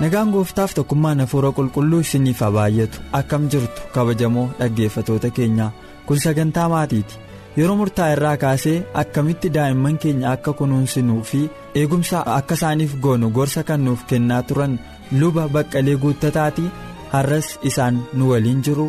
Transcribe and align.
Nagaan 0.00 0.30
gooftaaf 0.34 0.72
tokkummaan 0.76 1.20
hafuura 1.22 1.50
qulqulluu 1.56 2.00
isiniif 2.04 2.40
baay'atu 2.56 2.98
akkam 3.18 3.42
jirtu 3.52 3.80
kabajamoo 3.94 4.46
dhaggeeffatoota 4.60 5.30
keenyaa 5.38 5.70
kun 6.06 6.18
sagantaa 6.24 6.68
maatiiti 6.74 7.16
yeroo 7.58 7.76
murtaa'e 7.80 8.12
irraa 8.16 8.36
kaasee 8.44 8.76
akkamitti 9.02 9.48
daa'imman 9.56 9.98
keenya 10.04 10.30
akka 10.34 10.52
kunuunsinuu 10.60 11.20
fi 11.30 11.40
eegumsa 11.80 12.18
akka 12.38 12.54
isaaniif 12.60 12.92
goonu 13.04 13.30
gorsa 13.36 13.62
kan 13.68 13.80
nuuf 13.84 14.02
kennaa 14.12 14.42
turan 14.48 14.78
luba 15.20 15.44
baqqalee 15.54 15.96
guuttataati 16.04 16.64
har'as 17.12 17.48
isaan 17.72 17.96
nu 18.16 18.24
waliin 18.32 18.62
jiru 18.68 18.86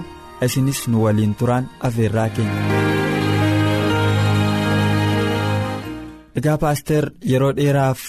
isinis 0.47 0.80
nu 0.88 1.03
waliin 1.05 1.33
turaan 1.39 1.66
afeerraa 1.88 2.30
keenya. 2.36 2.64
egaa 6.39 6.58
paaster 6.64 7.03
yeroo 7.31 7.53
dheeraaf. 7.58 7.99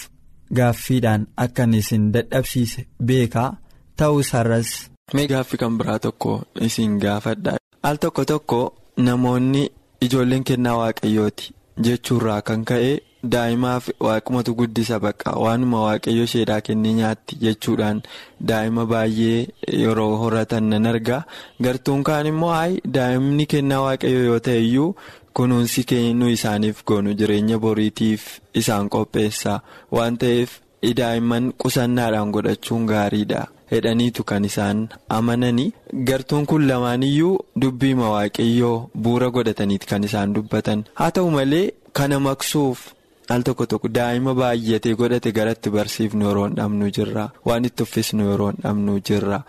Gaaffiidhaan 0.57 1.27
akkan 1.45 1.73
isin 1.79 2.11
dadhabsiise 2.13 2.81
beekaa 3.07 3.49
ta'us 3.97 4.31
har'as. 4.35 4.69
Mee 5.13 5.27
gaaffii 5.31 5.57
kan 5.61 5.77
biraa 5.79 5.99
tokko 5.99 6.31
isin 6.67 6.99
gaafadha. 7.03 7.57
Al 7.83 7.97
tokko 8.03 8.25
tokko 8.25 8.59
namoonni 8.97 9.63
ijoolleen 10.05 10.43
kennaa 10.49 10.77
waaqayyooti 10.81 11.53
jechuurraa 11.85 12.41
kan 12.47 12.61
ka'e 12.69 12.91
daa'imaaf 13.33 13.85
waaqumatu 14.05 14.51
guddisa 14.59 14.99
baqa 14.99 15.31
waanuma 15.43 15.79
waaqayyo 15.85 16.23
isheedhaa 16.29 16.61
kennee 16.67 16.93
nyaatti 16.99 17.35
jechuudhaan 17.43 18.01
daa'ima 18.49 18.85
baay'ee 18.91 19.47
yeroo 19.81 20.13
horatan 20.21 20.63
nan 20.73 20.85
arga 20.91 21.17
gartuun 21.63 22.03
kaan 22.07 22.27
immoo 22.31 22.53
daa'imni 22.97 23.45
kennaa 23.53 23.81
waaqayyo 23.87 24.21
yoo 24.29 24.39
ta'e 24.47 24.59
iyyuu. 24.67 24.95
Kunuunsi 25.33 25.83
kennuu 25.89 26.29
isaaniif 26.35 26.83
goonu 26.85 27.13
jireenya 27.19 27.57
boriitiif 27.59 28.23
isaan 28.61 28.89
qopheessa. 28.89 29.59
Waan 29.91 30.17
ta'eef 30.17 30.59
daa'imman 30.99 31.53
qusannaadhaan 31.63 32.31
godhachuun 32.35 32.85
gaariidha. 32.91 33.41
Hedhaniitu 33.71 34.23
kan 34.23 34.45
isaan 34.45 34.89
amananii. 35.09 35.73
Gartuun 36.07 36.45
kun 36.45 36.67
lamaaniyyuu 36.67 37.37
dubbiima 37.61 38.09
waaqayyoo 38.15 38.89
bu'uura 39.03 39.29
godhataniiti 39.37 39.87
kan 39.87 40.03
isaan 40.03 40.35
dubbatan. 40.35 40.83
Haa 40.99 41.11
ta'u 41.11 41.31
malee 41.31 41.71
kana 41.93 42.19
maqsuuf 42.19 42.91
al 43.29 43.41
tokko 43.47 43.65
tokko 43.65 43.87
daa'ima 43.95 44.33
baay'atee 44.41 44.93
godhate 44.99 45.31
garatti 45.31 45.69
barsiifnu 45.77 46.27
yeroo 46.27 46.45
hin 46.47 46.55
dhabnu 46.59 46.91
jirra. 46.97 47.29
Waan 47.45 47.65
itti 47.65 47.83
uffisnu 47.87 48.29
yeroo 48.31 48.51
hin 48.51 48.61
dhabnu 48.63 48.99
jirra. 49.09 49.41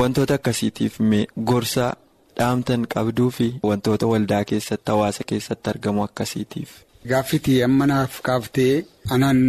Wantoota 0.00 0.34
akkasiitiif 0.34 1.00
gorsa. 1.50 1.92
Dhaamtan 2.38 2.82
qabduu 2.94 3.30
fi 3.36 3.46
wantoota 3.68 4.06
waldaa 4.12 4.44
keessatti 4.50 4.90
hawaasa 4.92 5.22
keessatti 5.30 5.70
argamu 5.72 6.00
akkasiitiif. 6.06 6.70
Gaaffiti 7.10 7.54
amma 7.66 7.86
naaf 7.90 8.20
kaaftee 8.26 8.74
anaan 9.14 9.40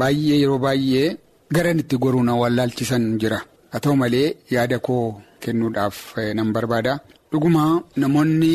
baay'ee 0.00 0.36
yeroo 0.42 0.58
baay'ee 0.66 1.08
garan 1.54 1.78
itti 1.82 1.96
goruu 2.04 2.22
na 2.28 2.34
wallaalchisan 2.42 3.04
jira 3.20 3.38
haa 3.72 3.80
ta'u 3.84 3.94
malee 4.02 4.28
yaada 4.54 4.78
koo 4.86 5.04
kennuudhaaf 5.42 5.96
nan 6.38 6.48
barbaada 6.56 6.92
dhuguma 7.32 7.64
namoonni 8.02 8.52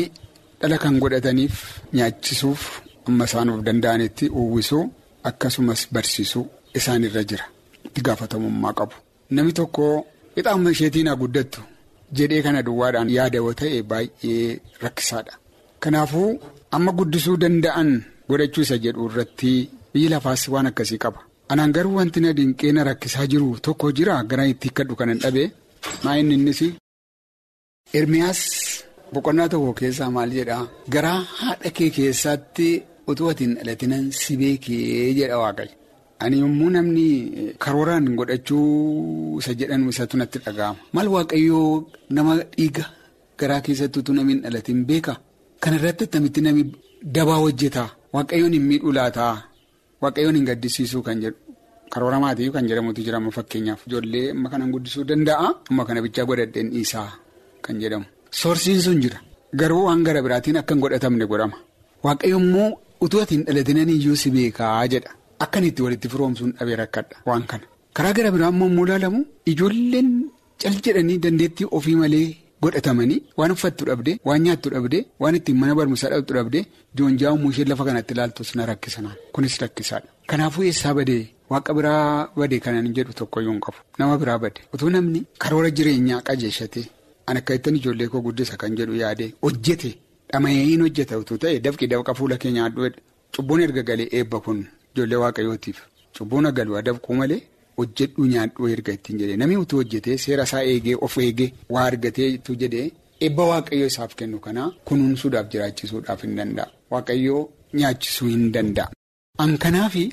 dhala 0.60 0.76
kan 0.82 0.94
godhataniif 1.02 1.54
nyaachisuuf 1.96 2.62
amma 3.08 3.24
isaan 3.30 3.48
of 3.54 3.60
danda'anitti 3.66 4.26
uwwisuu 4.40 4.84
akkasumas 5.30 5.80
barsiisuu 5.94 6.44
isaanirra 6.78 7.22
jira 7.30 7.44
itti 7.86 8.00
gaafatamummaa 8.06 8.74
qabu 8.78 8.96
namni 9.36 9.52
tokko 9.60 9.84
ixaama 10.38 10.70
isheetiin 10.74 11.08
haa 11.10 11.20
guddattu. 11.22 11.60
Jedhee 12.16 12.42
kana 12.46 12.62
duwwaadhaan 12.66 13.10
yaada 13.16 13.38
yoo 13.42 13.52
ta'e 13.60 13.82
baay'ee 13.90 14.60
rakkisaadha. 14.82 15.32
Kanaafuu 15.82 16.30
amma 16.76 16.92
guddisuu 16.98 17.36
danda'an 17.42 17.90
godhachuu 18.28 18.62
isa 18.66 18.76
jedhu 18.84 19.06
irratti 19.10 19.52
biyyi 19.92 20.08
lafaas 20.12 20.42
waan 20.52 20.66
akkasii 20.70 20.98
qaba. 21.04 21.20
Anaan 21.52 21.72
garuu 21.76 21.94
wanti 21.98 22.20
na 22.20 22.32
dinqee 22.38 22.72
na 22.72 22.84
rakkisaa 22.88 23.26
jiru 23.32 23.48
tokko 23.66 23.92
jira 23.96 24.22
gara 24.30 24.44
itti 24.52 24.68
hikkadhu 24.68 24.94
kanan 25.00 25.18
dhabe 25.24 25.44
maa 26.04 26.16
inni 26.20 26.34
innis. 26.38 26.60
Ermiyaas 27.98 28.40
boqonnaa 29.14 29.48
tokko 29.52 29.72
keessaa 29.80 30.10
maal 30.16 30.30
jedhaa 30.38 30.64
garaa 30.94 31.20
haadha 31.40 31.70
kee 31.76 31.90
keessatti 31.96 32.68
utuu 33.10 33.28
ati 33.32 33.44
hin 33.46 33.54
dhalatinan 33.58 34.04
si 34.18 34.36
beekee 34.40 35.14
jedha 35.18 35.36
waaqayyo. 35.42 35.74
Ani 36.20 36.40
yommuu 36.42 36.70
namni 36.74 37.54
karooraan 37.62 38.06
godhachuu 38.18 39.38
isa 39.40 39.52
jedhan 39.58 39.88
isatu 39.88 40.16
natti 40.18 40.38
dhaga'ama. 40.44 40.78
Maal 40.94 41.08
waaqayyoo 41.14 41.86
nama 42.10 42.32
dhiiga 42.56 42.84
garaa 43.38 43.60
keessatti 43.66 43.98
utuu 44.00 44.14
namni 44.16 44.32
hin 44.34 44.42
dhalatin 44.44 44.80
beeka? 44.88 45.14
Kana 45.62 45.76
irratti 45.78 46.04
attamitti 46.08 46.40
namni 46.46 46.64
dabaa 47.16 47.38
hojjetaa? 47.42 47.88
Waaqayyoon 48.14 48.52
hin 48.56 48.62
miidhuu 48.70 48.92
laataa? 48.98 49.34
Waaqayyoon 50.02 50.36
hin 50.38 50.46
gaddisiisuu 50.48 51.02
kan 51.06 51.20
jedhu 51.22 51.38
karoora 51.92 52.18
maatii 52.24 52.50
kan 52.56 52.66
jedhamutu 52.70 53.00
jira 53.06 53.16
amma 53.20 53.30
fakkeenyaaf. 53.36 53.80
Ijoollee 53.86 54.30
amma 54.34 54.48
kanan 54.52 54.70
guddisuu 54.74 55.04
danda'a. 55.10 55.48
Amma 55.70 55.84
kana 55.86 56.02
bichaa 56.06 56.24
godhadheen 56.30 56.70
dhiisaa 56.74 57.08
kan 57.62 57.78
jedhamu. 57.82 58.04
Soorsiin 58.40 58.80
sun 58.86 59.00
jira. 59.04 59.18
Garuu 59.60 59.84
waan 59.86 60.02
gara 60.06 60.20
biraatiin 60.26 60.56
akka 60.62 60.74
hin 60.74 60.80
godhatamne 60.82 61.26
godhama. 61.30 61.56
Waaqayyo 62.04 62.38
immoo 62.42 62.68
utuu 63.06 63.20
ati 63.22 63.34
hin 63.38 63.44
dhalatinan 63.46 63.88
iyyuu 63.94 64.16
si 64.24 64.30
beekaa 64.34 64.86
jedha. 64.94 65.10
Akkan 65.44 65.64
itti 65.68 65.82
walitti 65.86 66.08
firoomsuun 66.12 66.52
dhabee 66.58 66.76
rakkadha 66.82 67.16
waan 67.28 67.44
kana. 67.50 67.64
Karaa 67.96 68.12
gara 68.16 68.30
biraa 68.34 68.50
immoo 68.54 68.68
immoo 68.70 68.86
ilaalamu 68.86 69.20
ijoolleen 69.52 70.10
cal 70.62 70.74
jedhanii 70.84 71.18
dandeettii 71.24 71.66
ofii 71.78 71.96
malee 72.02 72.26
godhatamanii 72.62 73.18
waan 73.38 73.52
uffattu 73.54 73.84
dhabdee 73.88 74.16
waan 74.28 74.42
nyaattu 74.44 74.70
dhabdee 74.74 75.02
waan 75.22 75.36
ittiin 75.38 75.58
mana 75.62 75.74
barumsaa 75.78 76.10
dhabdu 76.14 76.34
dhabdee 76.38 76.64
joonjaa'umuu 77.00 77.50
ishee 77.54 77.64
lafa 77.72 77.84
kanatti 77.88 78.14
ilaaltus 78.14 78.54
na 78.56 78.66
rakkisanaan 78.70 79.16
kunis 79.32 79.58
rakkisaadha. 79.62 80.08
Kanaafuu 80.30 80.64
eessaa 80.70 80.94
badee 80.98 81.22
waaqa 81.52 81.74
biraa 81.78 82.28
badee 82.40 82.58
kanan 82.64 82.88
jedhu 82.96 83.12
tokkoyyuu 83.20 83.52
hin 83.52 83.60
qabu 83.66 83.78
nama 83.98 84.18
biraa 84.22 84.38
bade 84.44 84.60
utuu 84.74 84.90
namni 84.94 85.22
karoora 85.44 85.70
jireenyaa 85.80 86.20
qajeeshatee 86.30 86.84
an 87.26 87.36
akka 87.42 87.54
ittiin 87.60 87.76
ijoollee 87.80 88.08
koo 88.14 88.20
guddisa 88.26 88.56
kan 88.62 88.74
jedhu 88.80 88.94
yaadee 89.02 89.30
hojjete 89.46 89.92
dhama'een 90.32 90.82
hojjeta 90.86 91.18
utuu 91.22 91.38
ta'e 91.44 91.60
dafqi 91.68 91.86
dafqa 91.94 92.14
fuula 92.20 92.36
keenya 92.44 92.64
aduu 92.70 92.90
cubbuun 93.36 93.60
erga 93.68 93.82
galee 93.92 94.08
eebba 94.20 94.40
kun. 94.48 94.60
Ijoollee 94.98 95.22
waaqayyootiif 95.24 95.78
cubbuun 96.16 96.46
agalu 96.50 96.78
adabquu 96.80 97.14
malee 97.18 97.42
hojjedhu 97.78 98.24
nyaadhuu 98.30 98.68
erga 98.74 98.92
ittiin 98.96 99.20
jedhee 99.20 99.36
namni 99.40 99.58
utuu 99.64 99.78
hojjetee 99.80 100.16
seera 100.24 100.46
isaa 100.48 100.62
eegee 100.70 100.96
of 101.06 101.14
eegee 101.24 101.50
waa 101.74 101.84
argatee 101.90 102.28
itti 102.36 102.56
jedhee 102.62 102.86
eebba 103.26 103.44
waaqayyoo 103.50 103.90
isaaf 103.92 104.16
kennu 104.20 104.40
kanaa 104.46 104.68
kunuunsuudhaaf 104.88 105.46
jiraachisuudhaaf 105.52 106.24
hin 106.26 106.34
danda'a. 106.40 106.68
Waaqayyoo 106.92 107.42
nyaachisuu 107.78 108.28
hin 108.34 108.44
danda'a. 108.56 108.88
An 109.44 109.52
kanaafi 109.64 110.04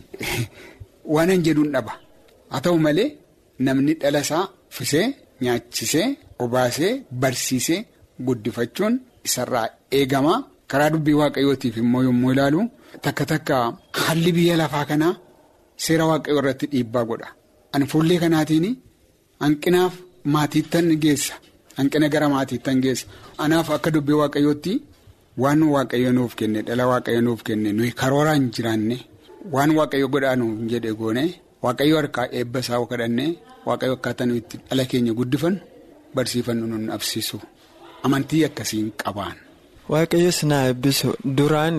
waan 1.15 1.33
an 1.35 1.45
jedhuun 1.47 1.71
dhaba 1.75 1.99
haa 2.51 2.63
ta'u 2.67 2.79
malee 2.87 3.09
namni 3.67 3.99
dhala 4.01 4.25
isaa 4.27 4.45
fisee 4.77 5.05
nyaachisee 5.45 6.07
obaasee 6.45 6.93
barsiisee 7.21 7.81
guddifachuun 8.27 9.01
isarraa 9.29 9.67
eegama 9.99 10.33
karaa 10.73 10.93
dubbii 10.95 11.19
waaqayyootiif 11.21 11.83
immoo 11.85 12.07
yommuu 12.09 12.33
ilaalu. 12.35 12.69
Takka 13.03 13.23
takka 13.31 13.55
haalli 14.01 14.31
biyya 14.35 14.55
lafaa 14.61 14.85
kanaa 14.89 15.13
seera 15.83 16.05
waaqayyoo 16.09 16.39
irratti 16.41 16.65
dhiibbaa 16.73 17.05
godha. 17.09 17.29
Ani 17.73 17.85
fuullee 17.91 18.19
kanaatiin 18.23 18.65
hanqinaaf 19.43 19.93
maatiittan 20.33 20.87
geessa. 21.03 21.33
Hanqina 21.77 22.07
gara 22.13 22.27
maatiittan 22.35 22.77
geessa. 22.83 23.05
Anaaf 23.43 23.67
akka 23.75 23.89
dubbii 23.95 24.17
waaqayyootti 24.21 24.73
waan 25.43 25.61
waaqayyo 25.75 26.11
nuuf 26.17 26.33
kenne 26.39 26.59
dhala 26.67 26.83
waaqayyo 26.91 27.21
nuuf 27.27 27.41
kenne 27.47 27.69
nuyi 27.77 27.91
karooraan 28.01 28.43
jiraanne 28.55 28.97
waan 29.53 29.71
waaqayyo 29.77 30.07
godhaa 30.13 30.35
nuuf 30.41 30.55
jedhe 30.71 30.91
goone 30.99 31.23
waaqayyo 31.63 31.95
harkaa 31.99 32.27
eebba 32.37 32.59
isaa 32.63 32.85
kadhanne 32.91 33.25
waaqayyo 33.67 33.93
akkaataa 33.97 34.27
nuyi 34.29 34.39
itti 34.43 34.55
dhala 34.69 34.83
keenya 34.91 35.13
guddifannu 35.19 35.59
barsiifannu 36.15 36.65
nun 36.71 36.85
absiisu. 36.95 37.37
Amantii 38.05 38.43
akkasiin 38.47 38.87
qabaan. 39.01 39.37
Waaqayyoos 39.93 40.39
na 40.49 40.57
eebbisu 40.67 41.13
duraan 41.37 41.77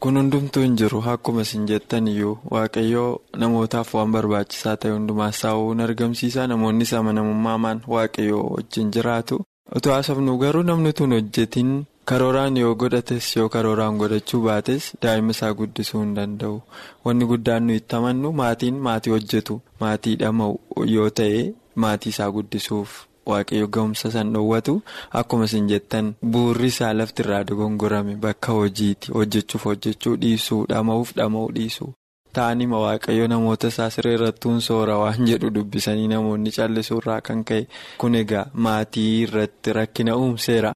kun 0.00 0.16
hundumtuu 0.16 0.62
hin 0.62 0.76
jiru. 0.76 1.02
Akkuma 1.12 1.42
isin 1.42 1.66
jettan 1.66 2.06
iyyuu 2.06 2.38
waaqayyoo 2.54 3.20
namootaaf 3.36 3.94
waan 3.94 4.12
barbaachisaa 4.14 4.76
ta'e 4.76 4.92
hundumaa 4.94 5.32
saawwan 5.40 5.80
argamsiisa 5.86 6.46
namoonni 6.46 6.86
amanamummaan 7.00 7.82
waaqayyoo 7.94 8.44
wajjin 8.54 8.90
jiraatu. 8.94 9.40
Utuu 9.76 9.92
haasofnu 9.92 10.38
garuu 10.38 10.62
namni 10.62 10.92
tun 10.92 11.12
hojjetiin 11.16 11.72
karooraan 12.04 12.56
yoo 12.56 12.74
godhates 12.74 13.34
yoo 13.36 13.48
karooraan 13.48 13.98
godhachuu 13.98 14.40
baates 14.46 14.92
daa'ima 15.02 15.30
isaa 15.36 15.52
guddisuu 15.54 16.00
hin 16.00 16.14
danda'u. 16.20 16.62
Wanni 17.04 17.24
guddaan 17.32 17.66
nuyi 17.66 17.76
itti 17.82 17.96
amannu 17.96 18.32
maatiin 18.32 18.78
maatii 18.86 19.10
hojjetu 19.16 19.60
maatii 19.80 20.16
dhama'u 20.22 20.86
yoo 20.94 21.10
ta'e 21.10 21.42
maatii 21.74 22.10
isaa 22.14 22.30
guddisuuf 22.30 22.96
waaqayyo 23.32 23.66
ga'umsa 23.76 24.10
san 24.14 24.32
dhoowwatu 24.34 24.74
akkuma 25.20 25.44
isin 25.50 25.68
jettan 25.72 26.14
buurri 26.32 26.68
isaa 26.72 26.92
lafti 27.00 27.22
irraa 27.24 27.44
dogongorame 27.50 28.14
bakka 28.24 28.52
hojiiti 28.58 29.12
hojjechuuf 29.18 29.64
hojjechuu 29.70 30.16
dhiisuu 30.22 30.64
dhama'uuf 30.72 31.14
dhama'uu 31.20 31.52
dhiisuu. 31.58 31.90
Ta'anima 32.32 32.78
waaqayyo 32.84 33.26
namoota 33.32 33.68
isaa 33.72 33.90
siree 33.90 34.14
irrattuun 34.16 34.60
soora 34.70 34.96
waan 35.02 35.26
jedhu 35.28 35.50
dubbisanii 35.54 36.08
namoonni 36.14 36.50
callisuu 36.56 36.98
irraa 37.02 37.20
kan 37.28 37.44
ka'e 37.50 37.62
kun 38.02 38.14
egaa 38.20 38.46
maatii 38.66 39.08
irratti 39.22 39.72
rakkina 39.78 40.16
uumseera. 40.16 40.72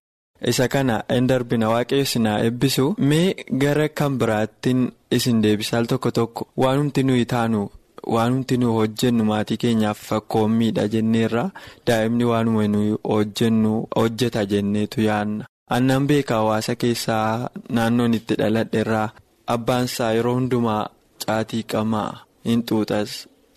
Isa 0.50 0.66
kana 0.68 0.94
hin 1.12 1.26
darbina 1.30 1.68
waaqayyo 1.72 2.02
isin 2.08 2.26
haa 2.28 2.38
eebbisu 2.46 2.86
mee 3.10 3.26
gara 3.64 3.88
kan 3.98 4.16
biraattiin 4.22 4.80
isin 5.18 5.42
deebisaal 5.44 5.84
tokko 5.92 6.10
tokko 6.18 6.48
waanumti 6.62 7.02
nuyi 7.10 7.26
taanu 7.32 7.60
waanumti 8.06 8.56
nuyi 8.56 8.72
hojjennu 8.78 9.24
maatii 9.24 9.56
keenyaaf 9.64 9.98
fakkoommiidha 10.08 10.88
jenneerra 10.88 11.44
daa'imni 11.86 12.24
waanuma 12.24 12.68
nuyi 12.68 12.96
hojjennu 13.04 13.72
hojjeta 13.96 14.44
jenneetu 14.46 15.00
yaanna. 15.08 15.44
Annan 15.70 16.06
beeka 16.06 16.34
hawaasa 16.34 16.74
keessaa 16.74 17.48
naannoon 17.68 18.14
itti 18.14 18.34
dhaladheerraa 18.40 19.08
abbaansaa 19.46 20.12
yeroo 20.12 20.34
hundumaa. 20.34 20.88
Caatii 21.26 21.62
qamaa 21.62 22.24
hin 22.44 22.62
xuuxas. 22.68 23.10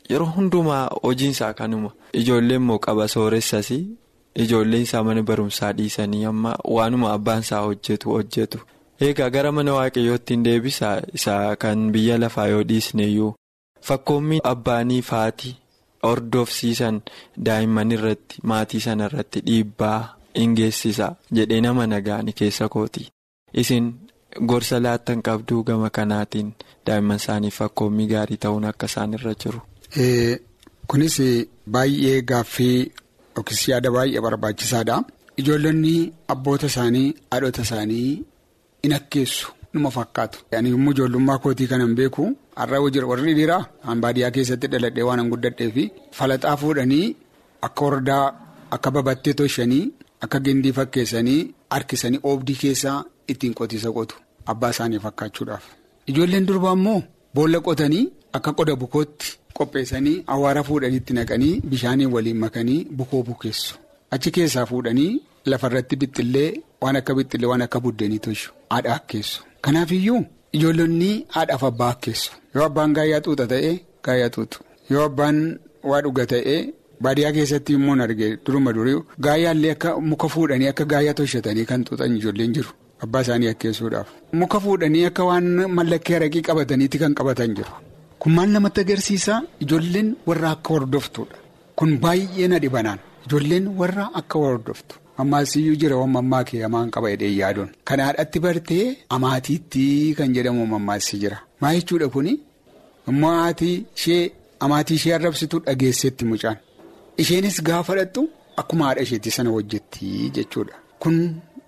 Yeroo 0.10 0.28
hundumaa 0.36 0.90
hojiinsaa 1.04 1.54
kanuma. 1.54 1.90
Ijoolleen 2.14 2.62
immoo 2.62 2.80
qaba 2.80 3.08
sooressas 3.08 3.72
ijoolleen 4.44 4.84
isaa 4.84 5.04
mana 5.04 5.24
barumsaa 5.24 5.72
dhiisanii 5.78 6.26
amma 6.32 6.52
waanuma 6.76 7.14
abbaan 7.14 7.40
isaa 7.46 7.60
hojjetu 7.66 8.10
hojjetu. 8.10 8.60
Eegaa 9.02 9.30
gara 9.30 9.52
mana 9.52 9.74
waaqayyootti 9.74 10.34
hin 10.34 10.44
deebisaa? 10.46 11.02
Isaa 11.14 11.56
kan 11.56 11.92
biyya 11.92 12.18
lafaa 12.18 12.48
yoo 12.48 12.64
dhiisneeyyuu 12.64 13.34
fakkoommiin 13.90 14.42
abbaanii 14.54 15.02
faatii 15.12 15.54
hordofsiisan 16.04 17.02
daa'imman 17.46 17.92
irratti 17.98 18.36
maatii 18.52 18.82
sana 18.88 19.06
irratti 19.10 19.40
dhiibbaa 19.48 20.00
hin 20.40 20.54
geessisa 20.60 21.08
jedhee 21.40 21.62
nama 21.68 21.88
nagaani 21.94 22.34
keessa 22.42 22.70
kooti 22.70 23.08
isin. 23.64 23.94
Gorsa 24.52 24.78
laattan 24.84 25.22
qabduu 25.26 25.62
gama 25.68 25.90
kanaatiin 25.98 26.48
daa'imman 26.88 27.20
isaaniif 27.22 27.56
fakkoommii 27.62 28.08
gaarii 28.14 28.38
ta'uun 28.46 28.66
akka 28.72 28.86
isaan 28.92 29.14
irra 29.18 29.34
jiru. 29.44 29.62
Kunis 30.92 31.16
baay'ee 31.76 32.18
gaaffii 32.32 32.92
yookiis 33.38 33.62
yaada 33.70 33.92
baay'ee 33.96 34.22
barbaachisaadha. 34.26 34.98
Ijoollonni 35.42 35.96
abboota 36.34 36.68
isaanii 36.74 37.08
haadhota 37.32 37.62
isaanii 37.68 38.10
hin 38.84 38.94
akkeessu 39.00 39.55
numa 39.76 39.92
fakkaatu. 39.98 40.40
Ani 40.58 40.70
immoo 40.78 40.94
ijoollummaa 40.96 41.38
kootii 41.44 41.68
kanan 41.72 41.94
beeku 42.00 42.26
har'a 42.60 42.80
warri 43.12 43.34
dhiiraa 43.40 43.62
an 43.92 44.02
baadiyyaa 44.04 44.32
keessatti 44.38 44.68
dhaladhee 44.74 45.06
waan 45.10 45.20
an 45.24 45.30
guddadhee 45.34 45.70
fi 45.76 45.84
falaxaa 46.18 46.56
fuudhanii 46.64 47.06
akka 47.68 47.86
hordaa 47.86 48.26
akka 48.76 48.92
babattee 48.96 49.34
toshanii 49.40 49.84
akka 50.28 50.40
gindii 50.46 50.74
fakkeessanii 50.80 51.40
harkisanii 51.76 52.20
oobdii 52.30 52.56
keessaa 52.64 52.98
ittiin 53.34 53.54
qotiisa 53.60 53.92
qotu. 53.98 54.16
Abbaa 54.52 54.70
isaanii 54.76 55.00
fakkaachuudhaaf. 55.06 55.64
Ijoolleen 56.12 56.46
durbaa 56.48 56.74
immoo 56.80 57.02
boolla 57.36 57.60
qotanii 57.68 58.04
akka 58.38 58.52
qoda 58.58 58.76
bukootti 58.82 59.38
qopheessanii 59.58 60.18
awwaara 60.34 60.64
fuudhanii 60.68 60.98
itti 61.02 61.14
naqanii 61.18 61.62
bishaanii 61.72 62.06
waliin 62.16 62.38
makanii 62.44 62.86
bukoo 62.98 63.24
bukeessu. 63.30 63.76
Achi 64.12 64.32
keessaa 64.36 64.66
fuudhanii 64.72 65.22
lafarratti 65.52 65.96
bixxillee 66.02 66.50
waan 66.82 66.96
akka 67.00 67.14
bixxillee 67.18 67.50
waan 67.52 67.62
akka 67.68 67.80
buddeenii 67.86 68.20
tolchu 68.26 68.52
haadha 68.70 68.96
akkeessu. 69.00 69.44
Kanaafiyyuu 69.66 70.22
ijoollonni 70.58 71.12
haadhaaf 71.36 71.64
abbaa 71.70 71.90
akkeessu. 71.96 72.32
Yoo 72.56 72.66
abbaan 72.70 72.94
gaayyaa 72.98 73.22
xuuxa 73.26 73.46
ta'ee 73.54 73.74
gaayyaa 74.06 74.30
xuuxu. 74.36 74.60
Yoo 74.94 75.04
abbaan 75.10 75.38
waa 75.90 76.02
dhuga 76.06 76.26
ta'ee 76.34 76.60
baadiyyaa 77.04 77.32
keessatti 77.38 77.74
immoo 77.78 77.96
argee 78.06 78.32
duruma 78.46 78.74
durii 78.78 78.98
gaayyaallee 79.28 79.72
akka 79.76 79.90
muka 80.10 80.28
fuudhanii 80.34 80.70
akka 80.74 80.86
gaayyaa 80.94 81.14
tolchatanii 81.20 81.66
kan 81.72 81.82
xuuxan 81.88 82.18
ijoolleen 82.18 82.54
jiru. 82.58 82.72
Abbaa 83.04 83.22
isaanii 83.26 83.50
akkeessuudhaaf. 83.54 84.08
Muka 84.42 84.60
fuudhanii 84.66 85.06
akka 85.10 85.24
waan 85.30 85.48
mallattee 85.80 86.16
haraqii 86.18 86.42
qabataniitti 86.50 86.98
kan 87.04 87.14
qabatan 87.22 87.56
jiru. 87.58 87.74
Kun 88.20 88.32
maal 88.38 88.50
namatti 88.58 88.82
agarsiisa 88.86 89.42
ijoolleen 89.66 90.14
warra 90.28 90.52
akka 90.58 90.70
hordoftuudha. 90.74 91.38
Kun 91.76 91.98
baay'ee 92.06 92.48
na 92.54 92.60
dhibanaan 92.64 93.00
ijoolleen 93.26 93.66
warra 93.82 94.06
akka 94.22 94.40
hordoftu. 94.46 94.96
Ammaasiyyuu 95.24 95.76
jira 95.82 95.96
waan 96.02 96.12
mammaa 96.18 96.44
kee 96.50 96.62
hamaan 96.66 96.90
qaba 96.96 97.10
jedhee 97.14 97.34
yaaduun. 97.42 97.70
Kan 97.88 98.00
haadhatti 98.06 98.40
bartee 98.46 98.86
amaatiitti 99.18 99.84
kan 100.18 100.34
jedhamu 100.36 100.66
mammaasii 100.74 101.20
jira. 101.24 101.38
Maa 101.62 101.74
jechuudha 101.78 102.08
kuni 102.16 102.34
haati 103.24 103.72
ishee 103.98 104.32
amaatii 104.60 104.96
ishee 105.02 105.14
arrabsitu 105.18 105.60
dhageesseetti 105.66 106.26
mucaan. 106.32 106.58
Isheenis 107.18 107.62
gaafa 107.64 107.96
dhattu 108.00 108.30
akkuma 108.62 108.86
haadha 108.86 109.02
isheetti 109.08 109.32
sana 109.32 109.50
hojjetti 109.50 110.32
jechuudha. 110.40 110.74
Kun. 111.00 111.20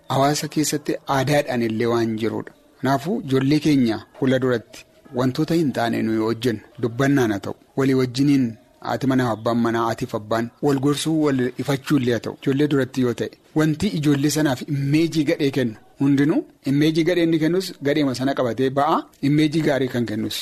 Hawaasa 0.10 0.48
keessatti 0.48 0.94
aadaadhaan 1.16 1.62
illee 1.68 1.86
waan 1.94 2.12
jirudha. 2.20 2.52
Kanaafuu 2.82 3.16
ijoollee 3.22 3.60
keenya 3.66 3.98
fuula 4.20 4.38
duratti 4.44 4.86
wantoota 5.16 5.54
hin 5.58 5.72
taane 5.78 6.02
nuyi 6.02 6.18
hojjennu 6.28 6.62
dubbannaan 6.82 7.32
haa 7.34 7.40
ta'u 7.48 7.56
walii 7.78 7.94
wajjiniin 8.02 8.46
haati 8.86 9.08
manaa 9.12 9.30
abbaan 9.36 9.60
manaa 9.66 9.86
haatiif 9.88 10.16
abbaan 10.20 10.46
wal 10.66 10.80
gorsuu 10.86 11.18
wal 11.26 11.40
ifachuu 11.64 11.98
illee 12.00 12.14
haa 12.16 12.24
ta'u 12.28 12.36
ijoollee 12.42 12.68
duratti 12.74 13.02
yoo 13.06 13.14
ta'e 13.22 13.30
wanti 13.60 13.88
ijoollee 14.00 14.30
sanaaf 14.38 14.62
immeejii 14.76 15.24
gadhee 15.30 15.52
kennu 15.58 15.76
hundinuu 16.02 16.42
immeejii 16.72 17.04
gadhee 17.10 17.24
inni 17.28 17.40
kennus 17.44 17.68
gadheema 17.90 18.16
sana 18.20 18.34
qabatee 18.40 18.70
ba'a 18.80 18.98
immeejii 19.30 19.62
gaarii 19.68 19.88
kan 19.96 20.06
kennus 20.12 20.38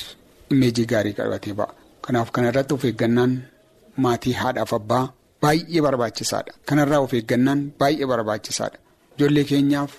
immeejii 0.53 0.85
gaarii 0.93 1.13
qabatee 1.19 1.53
ba'a. 1.59 1.73
Kanaaf 2.05 2.29
kanarratti 2.35 2.73
of 2.77 2.83
eeggannaan 2.89 3.31
maatii 4.03 4.33
haadhaaf 4.41 4.73
abbaa 4.79 5.03
baay'ee 5.43 5.81
barbaachisaadha. 5.85 6.51
Kanarraa 6.69 6.99
of 7.05 7.13
eeggannaan 7.19 7.61
baay'ee 7.79 8.07
barbaachisaadha. 8.11 8.77
Ijoollee 9.17 9.43
keenyaaf 9.51 9.91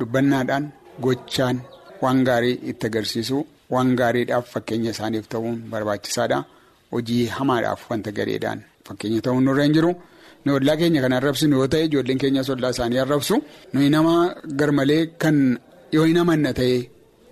dubbannaadhaan 0.00 0.64
gochaan 1.04 1.58
waan 2.02 2.20
gaarii 2.28 2.56
itti 2.72 2.86
agarsiisu 2.90 3.38
waan 3.74 3.90
gaariidhaaf 4.00 4.46
fakkeenya 4.54 4.90
isaaniif 4.94 5.26
ta'uun 5.34 5.56
barbaachisaadha. 5.72 6.38
Hojii 6.92 7.26
hamaadhaaf 7.36 7.82
wanta 7.90 8.10
gareedhaan 8.18 8.60
fakkeenya 8.88 9.20
ta'uun 9.26 9.44
nurra 9.48 9.64
hin 9.66 9.74
jiru. 9.76 9.90
Nuyi 10.44 10.56
ollaa 10.58 10.76
keenya 10.80 11.00
kan 11.04 11.12
arrabsinu 11.18 11.56
yoo 11.60 11.66
ta'e 11.72 11.84
ijoolleen 11.88 12.18
keenyas 12.22 12.48
ollaa 12.54 12.70
isaanii 12.76 12.98
arrabsu. 13.04 13.34
Nuyi 13.72 13.88
nama 13.94 14.14
garmalee 14.60 15.02
kan 15.22 15.36
yoo 15.96 16.04
hin 16.10 16.18
amanna 16.22 16.52
ta'e 16.60 16.76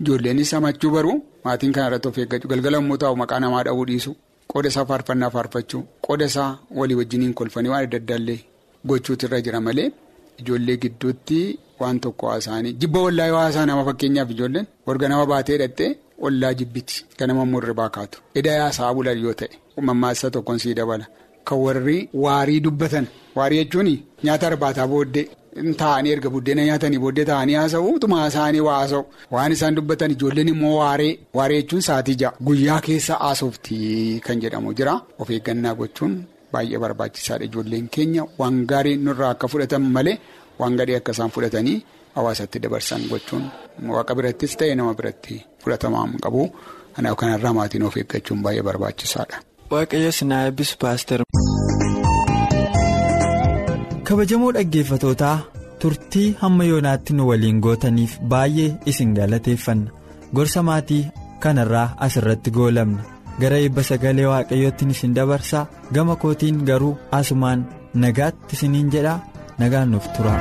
ijoolleenis 0.00 0.52
hamachuu 0.56 0.90
baru 0.96 1.12
maatiin 1.44 1.72
kana 1.76 1.86
irratti 1.90 2.08
of 2.10 2.18
eeggachuu 2.24 2.48
galgala 2.52 2.78
immoo 2.84 2.96
taa'u 3.04 3.16
maqaa 3.22 3.40
namaa 3.44 3.62
dhabuu 3.68 3.86
dhiisu. 3.92 4.12
Qooda 4.52 4.68
isaa 4.72 4.84
faarfannaa 4.90 5.30
faarfachuu 5.36 5.82
qooda 6.06 6.26
isaa 6.32 6.50
walii 6.80 6.98
wajjiniin 7.00 7.34
kolfanii 7.40 7.70
waan 7.72 7.84
adda 7.88 7.98
addaallee 8.02 8.38
gochuutu 8.90 9.26
irra 9.26 9.40
jira 9.46 9.60
malee. 9.68 9.88
Ijoollee 10.40 10.76
gidduutti 10.84 11.38
waan 11.80 11.98
tokko 12.04 12.28
haasaanii 12.30 12.72
jibba 12.82 12.98
yoo 13.30 13.38
haasaa 13.42 13.66
nama 13.70 13.84
fakkeenyaaf 13.88 14.30
ijoolleen 14.34 14.66
warga 14.86 15.08
nama 15.12 15.26
baatee 15.32 15.54
hidhattee 15.56 15.90
ollaa 16.26 16.54
jibbiti. 16.58 17.04
Kan 17.16 17.28
nama 17.28 17.44
murribaa 17.52 17.88
kaatu 17.96 18.18
eda 18.38 18.52
haasaa 18.62 18.94
bulan 18.94 19.18
yoo 19.24 19.34
ta'e 19.40 19.56
mammaasa 19.88 20.30
tokkoon 20.30 20.58
sii 20.64 20.74
dabala. 20.78 21.06
Kan 21.46 21.58
warri 21.64 21.98
waarii 22.24 22.60
dubbatan 22.66 23.06
waarii 23.36 23.58
jechuun 23.64 23.90
nyaata 24.24 24.46
arbaataa 24.50 24.86
booddee 24.92 25.26
taa'anii 25.82 26.12
erga 26.14 26.30
buddeena 26.34 26.62
nyaatanii 26.68 26.98
booddee 27.04 27.24
taa'anii 27.30 27.54
haasa'u 27.60 27.92
utuma 27.98 28.16
haasa'anii 28.22 28.60
waa 28.68 28.78
haasa'u. 28.80 29.04
Waan 29.34 29.52
isaan 29.52 29.74
dubbatan 29.78 30.10
ijoolleen 30.16 30.48
immoo 30.54 30.74
waaree 30.80 31.12
waaree 31.38 31.60
jechuun 31.62 31.82
sa'aatii 31.88 32.16
ja'a. 32.22 32.32
Guyyaa 32.46 32.80
keessa 32.88 33.14
haasoftii 33.24 34.20
kan 34.26 34.40
jedhamu 34.42 34.74
jira. 34.80 34.94
Of 35.18 35.30
eeggannaa 35.36 35.74
gochuun. 35.80 36.14
Baay'ee 36.52 36.78
barbaachisaadha 36.84 37.44
ijoolleen 37.48 37.88
keenya. 37.94 38.26
Waan 38.38 38.64
gaarii 38.70 38.96
nurraa 39.06 39.30
akka 39.36 39.48
fudhatan 39.54 39.82
malee 39.96 40.18
waan 40.60 40.76
gadhee 40.80 40.96
akka 41.00 41.12
isaan 41.16 41.30
fudhatanii 41.36 41.76
hawaasatti 42.14 42.58
dabarsan 42.64 43.02
gochuun. 43.10 43.44
Waaqa 43.96 44.14
birattis 44.20 44.56
ta'e 44.60 44.74
nama 44.74 44.94
biratti 45.00 45.36
fudhatamaa 45.68 46.06
qabu. 46.24 46.42
Kanaaf 46.96 47.16
kanarraa 47.20 47.52
maatiin 47.60 47.82
of 47.88 47.96
eeggachuun 48.00 48.40
baay'ee 48.44 48.62
barbaachisaadha. 48.68 49.36
Waaqayyo 49.70 50.12
sinaa 50.18 50.42
eebbisu 50.48 50.76
paaster. 50.82 51.20
Kabajamoo 54.08 54.52
dhaggeeffatootaa 54.56 55.36
turtii 55.82 56.36
hamma 56.40 56.64
yoonaatti 56.70 57.12
nu 57.18 57.28
waliin 57.30 57.60
gootaniif 57.66 58.16
baay'ee 58.32 58.70
isin 58.92 59.12
galateeffanna 59.18 59.90
gorsa 60.34 60.62
maatii 60.68 61.02
kanarraa 61.44 61.88
asirratti 62.06 62.50
goolabna. 62.58 63.02
gara 63.40 63.58
eebba 63.64 63.82
sagalee 63.88 64.26
waaqayyootiin 64.30 64.90
isin 64.94 65.14
dabarsaa 65.18 65.66
gama 65.94 66.16
kootiin 66.22 66.56
garuu 66.70 66.94
asumaan 67.18 67.60
nagaatti 68.04 68.56
isiniin 68.56 68.90
jedhaa 68.94 69.18
nagaan 69.58 69.90
nuuf 69.92 70.06
tura. 70.16 70.32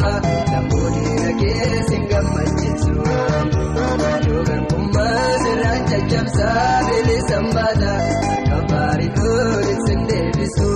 gammama 0.00 0.20
lambooliin 0.52 1.36
keessa 1.40 1.94
hin 1.94 2.06
gammachiisu 2.12 2.90
yookaan 4.28 4.66
kummaa 4.72 5.38
sirraa 5.44 5.78
caccabsaa 5.90 6.80
beelisa 6.88 7.42
mbaata 7.48 7.92
akka 8.32 8.58
baari 8.72 9.08
dooliin 9.18 9.86
sin 9.86 10.00
deebisu. 10.08 10.68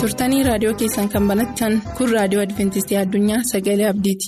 turtanii 0.00 0.42
raadiyoo 0.48 0.74
keessan 0.82 1.08
kan 1.14 1.28
banatan 1.30 1.78
kun 1.98 2.12
raadiyoo 2.16 2.42
adventistii 2.46 2.98
addunyaa 3.02 3.40
sagalee 3.52 3.88
abdiiti. 3.92 4.26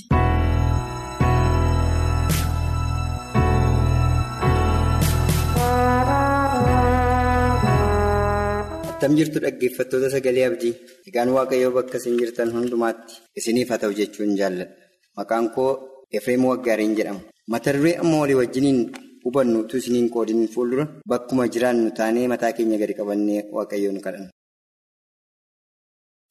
Attam 8.99 9.13
jirtu 9.19 9.39
dhaggeeffattoota 9.43 10.09
sagalee 10.15 10.45
abdii 10.49 10.73
egaan 11.09 11.29
waaqayyoo 11.35 11.71
bakka 11.77 11.97
isin 12.01 12.15
jirtan 12.21 12.49
hundumaatti 12.55 13.13
isiniif 13.39 13.69
haa 13.71 13.79
ta'u 13.83 13.93
jechuun 13.99 14.31
jaalladha 14.39 14.73
maqaan 15.17 15.45
koo 15.55 15.71
efreem 16.17 16.43
waggaariin 16.51 16.93
jedhama 16.97 17.21
mata 17.53 17.71
duree 17.75 17.95
amma 18.01 18.17
walii 18.21 18.37
wajjiniin 18.41 18.79
hubannu 19.25 19.57
utuu 19.63 19.79
isiniin 19.81 20.07
qoodin 20.15 20.41
fuuldura 20.53 20.85
bakkuma 21.11 21.45
jiraannu 21.53 21.89
taanee 21.99 22.27
mataa 22.33 22.51
keenya 22.57 22.77
gadi 22.81 22.93
qabannee 22.99 23.41
waaqayyoon 23.55 23.99
kadhanna. 24.05 24.29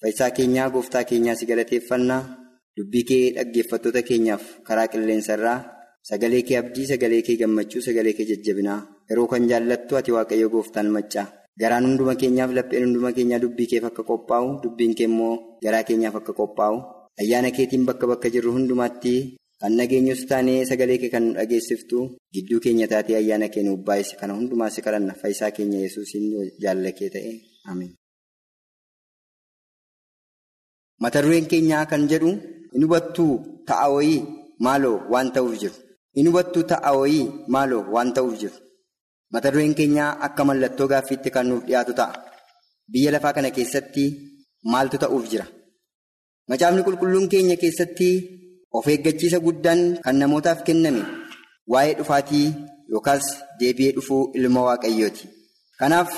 fayyisaa 0.01 0.31
keenyaa 0.37 0.69
gooftaa 0.75 1.05
keenyaa 1.11 1.35
si 1.41 1.45
galateeffannaa 1.51 2.23
dubbii 2.77 3.05
kee 3.11 3.25
dhaggeeffattoota 3.37 4.03
keenyaaf 4.11 4.45
karaa 4.69 4.89
qilleensarraa 4.93 5.59
sagalee 6.11 6.43
kee 6.49 6.57
abdii 6.63 6.87
sagalee 6.93 7.23
kee 7.27 7.37
gammachuu 7.43 7.83
sagalee 7.89 8.13
kee 8.19 8.27
jajjabinaa 8.31 8.81
yeroo 9.11 9.27
kan 9.33 9.49
jaallattu 9.51 9.93
ati 10.01 10.11
waaqayyo 10.17 10.49
gooftaan 10.55 10.91
maccaa. 10.97 11.27
Garaan 11.61 11.85
hunduma 11.89 12.15
keenyaaf 12.21 12.51
lapheen 12.57 12.85
hunduma 12.87 13.11
keenyaa 13.17 13.41
dubbii 13.45 13.67
keef 13.71 13.85
akka 13.89 14.03
qophaa'u 14.11 14.49
dubbiin 14.63 14.93
kee 14.99 15.07
immoo 15.11 15.35
garaa 15.65 15.83
keenyaaf 15.89 16.17
akka 16.21 16.33
qophaa'u 16.41 16.77
ayyaana 17.23 17.51
keetiin 17.57 17.85
bakka 17.89 18.07
bakka 18.11 18.29
jirru 18.35 18.51
hundumaatti 18.57 19.15
kan 19.61 19.73
nageenyus 19.79 20.21
taanee 20.31 20.61
sagalee 20.71 20.99
kee 21.03 21.11
kan 21.15 21.23
nu 21.27 21.33
dhageessiftu 21.39 21.99
gidduu 22.35 22.61
keenya 22.65 22.87
taatee 22.93 23.17
ayyaana 23.21 23.49
kee 23.55 23.63
nuuf 23.67 23.81
baay'ise 23.89 24.15
kana 24.21 24.33
hundumaa 24.39 24.71
si 24.75 24.81
kadhanna 24.87 25.15
fayyisaa 25.23 25.51
keenya 25.57 25.79
yesuusiin 25.87 26.25
jaalala 26.63 26.93
kee 26.99 27.09
ta'e 27.15 27.33
ameen. 27.71 27.91
Mata 31.03 31.19
dureen 31.25 31.47
keenyaa 31.53 31.85
kan 31.91 32.03
jedhu 32.13 32.31
hin 32.73 32.83
hubattuu 32.87 33.33
ta'a 33.69 33.87
wayii 33.97 34.21
maaloo 34.67 34.97
waan 35.13 35.29
ta'uuf 35.35 35.55
jiru 35.63 35.77
hin 36.17 36.27
hubattuu 36.31 36.63
ta'a 36.73 36.91
wayii 37.01 37.25
maaloo 37.55 37.83
waan 37.95 38.11
ta'uuf 38.17 38.35
jiru. 38.43 38.57
Mata 39.33 39.51
dureen 39.53 39.75
keenyaa 39.79 40.11
akka 40.27 40.43
mallattoo 40.49 40.89
gaaffiitti 40.93 41.31
kan 41.35 41.47
nuuf 41.49 41.65
dhiyaatu 41.67 41.93
ta'a. 42.01 42.13
Biyya 42.93 43.11
lafaa 43.15 43.33
kana 43.37 43.51
keessatti 43.57 44.05
maaltu 44.73 44.97
ta'uuf 45.03 45.25
jira? 45.31 45.47
Macaafni 46.49 46.83
qulqulluun 46.87 47.27
keenya 47.33 47.57
keessatti 47.63 48.09
of 48.77 48.87
eeggachiisa 48.93 49.39
guddaan 49.47 49.81
kan 50.05 50.17
namootaaf 50.21 50.61
kenname 50.69 51.03
waa'ee 51.73 51.95
dhufaatii 51.99 52.47
yookaas 52.93 53.25
deebi'ee 53.61 53.93
dhufuu 53.97 54.23
ilma 54.39 54.61
waaqayyooti. 54.69 55.25
Kanaaf 55.81 56.11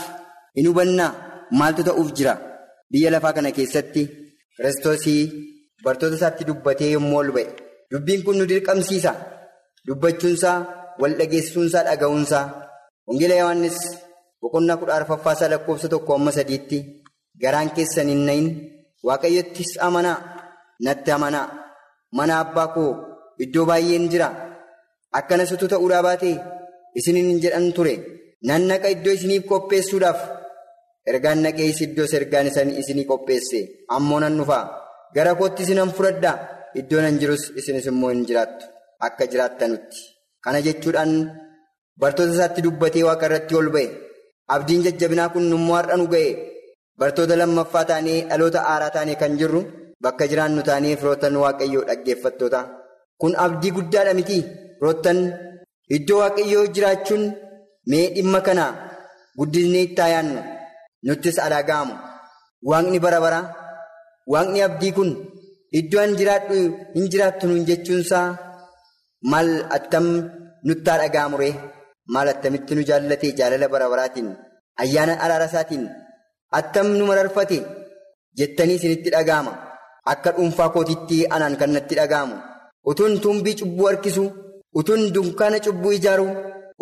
hin 0.57 0.67
hubannaa 0.71 1.11
maaltu 1.59 1.83
ta'uuf 1.89 2.11
jira? 2.17 2.35
Biyya 2.93 3.11
lafaa 3.15 3.33
kana 3.37 3.51
keessatti 3.59 4.03
kiristoosii 4.57 5.23
bartoota 5.85 6.17
isaatti 6.21 6.45
dubbatee 6.49 6.91
yommuu 6.95 7.19
ol 7.23 7.31
ba'e. 7.37 7.47
Dubbiin 7.91 8.23
kun 8.25 8.37
nu 8.39 8.45
dirqamsiisa. 8.51 9.13
Dubbachuunsaa, 9.87 10.57
wal 11.01 11.15
dhageessisuunsaa, 11.19 11.83
dhaga'uunsaa. 11.89 12.45
Wangeela 13.11 13.35
Yohaannis 13.43 13.79
boqonnaa 14.43 14.77
kudha 14.81 14.95
arfaffaasaa 14.99 15.49
lakkoofsa 15.53 15.89
tokko 15.93 16.15
amma 16.15 16.33
sadiitti 16.37 16.79
garaan 17.43 17.71
keessan 17.77 18.09
hin 18.13 18.21
nahin 18.29 18.47
waaqayyottis 19.09 19.73
amanaa 19.87 20.19
natti 20.87 21.11
amanaa 21.17 21.47
mana 22.19 22.35
abbaa 22.43 22.69
koo 22.75 22.91
iddoo 23.45 23.67
baay'een 23.71 24.07
jira. 24.13 24.29
Akkanas 25.19 25.53
utuu 25.57 25.69
ta'uudhaa 25.73 26.07
baatee 26.09 26.37
isiniin 26.99 27.43
jedhan 27.43 27.67
ture. 27.77 27.95
Nan 28.47 28.63
naqa 28.71 28.89
iddoo 28.95 29.17
isiniif 29.19 29.45
qopheessuudhaaf. 29.51 30.21
Ergaan 31.11 31.43
naqees 31.45 31.79
iddoos 31.87 32.13
ergaan 32.19 32.47
isinii 32.83 33.11
qopheesse 33.11 33.59
ammoo 33.97 34.21
nan 34.23 34.39
dhufaa 34.39 34.65
gara 35.15 35.35
kootti 35.41 35.63
isinan 35.67 35.91
fudhadhaa 35.97 36.37
iddoo 36.81 37.01
nan 37.05 37.19
jirus 37.21 37.45
isinis 37.59 37.87
immoo 37.93 38.11
hin 38.15 38.27
jiraattu 38.29 38.65
akka 39.07 39.25
jiraattanutti 39.33 39.99
kana 40.45 40.59
jechuudhaan. 40.67 41.13
Bartoota 42.01 42.33
isaatti 42.35 42.61
dubbatee 42.67 43.05
waaqa 43.09 43.27
irratti 43.29 43.55
ol 43.61 43.69
ba'e. 43.75 43.87
Abdiin 44.55 44.83
jajjabinaa 44.87 45.29
kun 45.33 45.45
immoo 45.57 45.77
har'a 45.79 45.97
nu 46.01 46.07
ga'e. 46.15 46.31
Bartoota 47.01 47.35
lammaffaa 47.41 47.85
taanee 47.91 48.19
dhaloota 48.29 48.61
haaraa 48.69 48.91
taanee 48.97 49.17
kan 49.21 49.33
jirru 49.41 49.61
bakka 50.05 50.25
jiraannu 50.31 50.63
taanee 50.69 50.95
firoottan 51.01 51.35
waaqayyoo 51.43 51.85
dhaggeeffattoota 51.89 52.61
kun 53.21 53.33
abdii 53.45 53.73
guddaadha 53.77 54.13
miti 54.19 54.39
firoottan 54.79 55.19
iddoo 55.97 56.19
waaqayyoo 56.23 56.67
jiraachuun 56.75 57.25
mee 57.91 58.05
dhimma 58.15 58.41
kana 58.47 58.65
guddisnee 59.39 59.83
itti 59.89 60.03
yaannu 60.15 60.41
nuttis 61.07 61.37
alaaga'amu 61.47 61.95
waaqni 62.71 62.99
bara 63.05 63.19
bara 63.25 63.41
waaqni 64.33 64.59
abdii 64.69 64.93
kun 64.99 65.11
iddoo 65.81 66.01
an 66.05 66.13
jiraadhu 66.21 66.57
hin 66.95 67.05
jiraattu 67.13 67.45
nuun 67.51 67.65
jechuunsaa 67.69 68.27
maal 69.31 69.49
attam 69.77 70.07
nuttaa 70.67 70.97
dhaga'amuree. 71.03 71.55
Maal 72.13 72.29
attamitti 72.33 72.75
nu 72.75 72.83
jaallatee 72.89 73.33
jaalala 73.39 73.69
bara 73.73 73.87
baraatiin 73.93 74.29
ayyaana 74.83 75.15
araara 75.25 75.47
isaatiin 75.51 75.85
attam 76.59 76.87
nu 76.99 77.05
mararfate 77.11 77.59
jettanii 78.39 78.77
isinitti 78.81 79.11
dhaga'ama 79.15 79.53
akka 80.13 80.31
dhuunfaa 80.37 80.69
kootiitti 80.75 81.19
anaan 81.35 81.57
kan 81.61 81.71
natti 81.77 81.95
dhaga'amu 82.01 82.37
utuun 82.91 83.15
tumbii 83.25 83.55
cubbuu 83.61 83.87
harkisu 83.91 84.25
utuun 84.83 85.03
dunkaana 85.15 85.59
cubbuu 85.67 85.93
ijaaru 85.99 86.27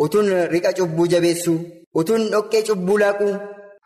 utuun 0.05 0.29
riqa 0.53 0.71
cubbuu 0.79 1.07
jabeessu 1.13 1.53
utuun 1.99 2.23
dhoqqee 2.33 2.61
cubbuu 2.69 2.97
laaqu 3.03 3.27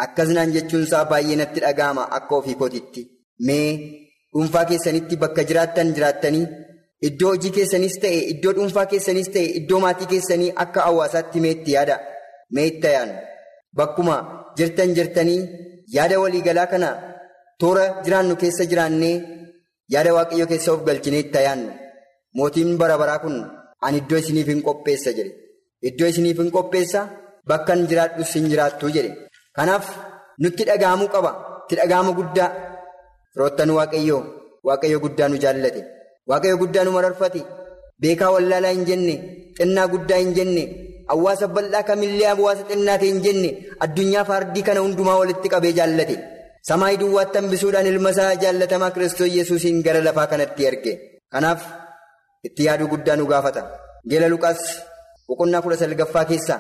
akkasnaan 0.06 0.54
jechuunsaa 0.56 1.06
baay'ee 1.12 1.38
natti 1.42 1.60
dhaga'ama 1.66 2.04
akka 2.18 2.34
ofii 2.40 2.60
kootiitti 2.62 3.02
mee 3.48 3.70
dhuunfaa 4.34 4.66
keessanitti 4.70 5.16
bakka 5.24 5.42
jiraattan 5.50 5.88
jiraattanii. 5.96 6.46
Iddoo 7.08 7.30
hojii 7.34 7.52
keessanis 7.58 7.96
ta'e 8.04 8.20
iddoo 8.34 8.54
dhuunfaa 8.58 8.86
keessanis 8.92 9.30
ta'e 9.34 9.46
iddoo 9.60 9.80
maatii 9.84 10.08
keessanii 10.12 10.52
akka 10.64 10.82
hawaasaatti 10.88 11.40
meetti 11.46 11.72
yaada. 11.76 11.96
Meetta 12.56 12.90
yaanu. 12.96 13.14
Bakkuma 13.78 14.16
jirtan 14.58 14.90
jirtanii 14.98 15.40
yaada 15.96 16.20
waliigalaa 16.24 16.68
kana 16.74 16.90
toora 17.60 17.86
jiraannu 18.06 18.36
keessa 18.44 18.64
jiraannee 18.72 19.16
yaada 19.94 20.12
waaqayyoo 20.18 20.48
keessa 20.52 20.70
of 20.76 20.82
galchinee 20.88 21.22
itti 21.26 21.40
yaannu. 21.48 21.72
Mootiin 22.38 22.78
bara 22.82 22.98
baraa 23.02 23.20
kun 23.24 23.36
ani 23.86 23.98
iddoo 24.04 24.20
isiniif 24.24 24.48
hin 24.54 24.62
qopheessa 24.68 25.12
jedhe. 25.18 25.34
Iddoo 25.90 26.08
isiniif 26.14 26.38
hin 26.44 26.52
qopheessa 26.58 27.02
bakka 27.50 27.72
hin 27.76 27.88
jiraadhus 27.92 28.32
hin 28.38 28.46
jiraattu 28.54 28.86
jedhe. 28.98 29.12
Kanaaf 29.58 29.86
nutti 30.46 30.64
dhaga'amuu 30.70 31.10
qaba. 31.16 31.32
Itti 31.64 31.76
dhaga'ama 31.82 32.12
guddaa. 32.20 32.50
Firoottan 33.34 33.70
waaqayyoo. 33.80 34.22
Waaqayyo 34.68 34.98
guddaa 35.06 35.28
nu 35.30 35.38
jaallate. 35.44 35.82
Waaqayyo 36.30 36.58
guddaa 36.62 36.84
nu 36.88 36.92
mararfate 36.98 37.42
beekaa 38.02 38.32
wallaalaa 38.36 38.72
hin 38.76 38.86
jenne 38.90 39.16
xinnaa 39.58 39.88
guddaa 39.94 40.20
hin 40.24 40.32
jenne 40.38 40.64
hawaasa 41.10 41.48
bal'aa 41.56 41.84
kamillee 41.90 42.28
hawaasa 42.32 42.64
xinnaate 42.70 43.06
hin 43.12 43.20
jenne 43.26 43.50
addunyaa 43.86 44.26
faardii 44.30 44.64
kana 44.70 44.80
hundumaa 44.86 45.18
walitti 45.22 45.50
qabee 45.54 45.74
jaallate. 45.80 46.16
Samaayii 46.70 46.98
duwwaatti 47.02 47.38
hambisuudhaan 47.40 47.88
ilma 47.92 48.10
isaa 48.16 48.36
jaallatamaa 48.44 48.92
kiristoos 48.98 49.32
yesuusiin 49.38 49.82
gara 49.88 50.02
lafaa 50.08 50.28
kanatti 50.34 50.66
erge 50.70 50.94
kanaaf 51.36 51.62
itti 52.50 52.66
yaaduu 52.68 52.88
guddaa 52.94 53.16
nu 53.20 53.26
gaafata. 53.34 53.62
Geela 54.10 54.30
luqaas 54.34 54.62
boqonnaa 55.28 55.62
kudha 55.68 55.78
salgaffaa 55.84 56.26
keessaa 56.32 56.60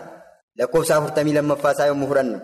lakkoofsa 0.59 0.95
afurtamii 0.97 1.33
lammaffaa 1.39 1.71
isaa 1.77 1.87
yommuu 1.91 2.07
fudhannu 2.11 2.39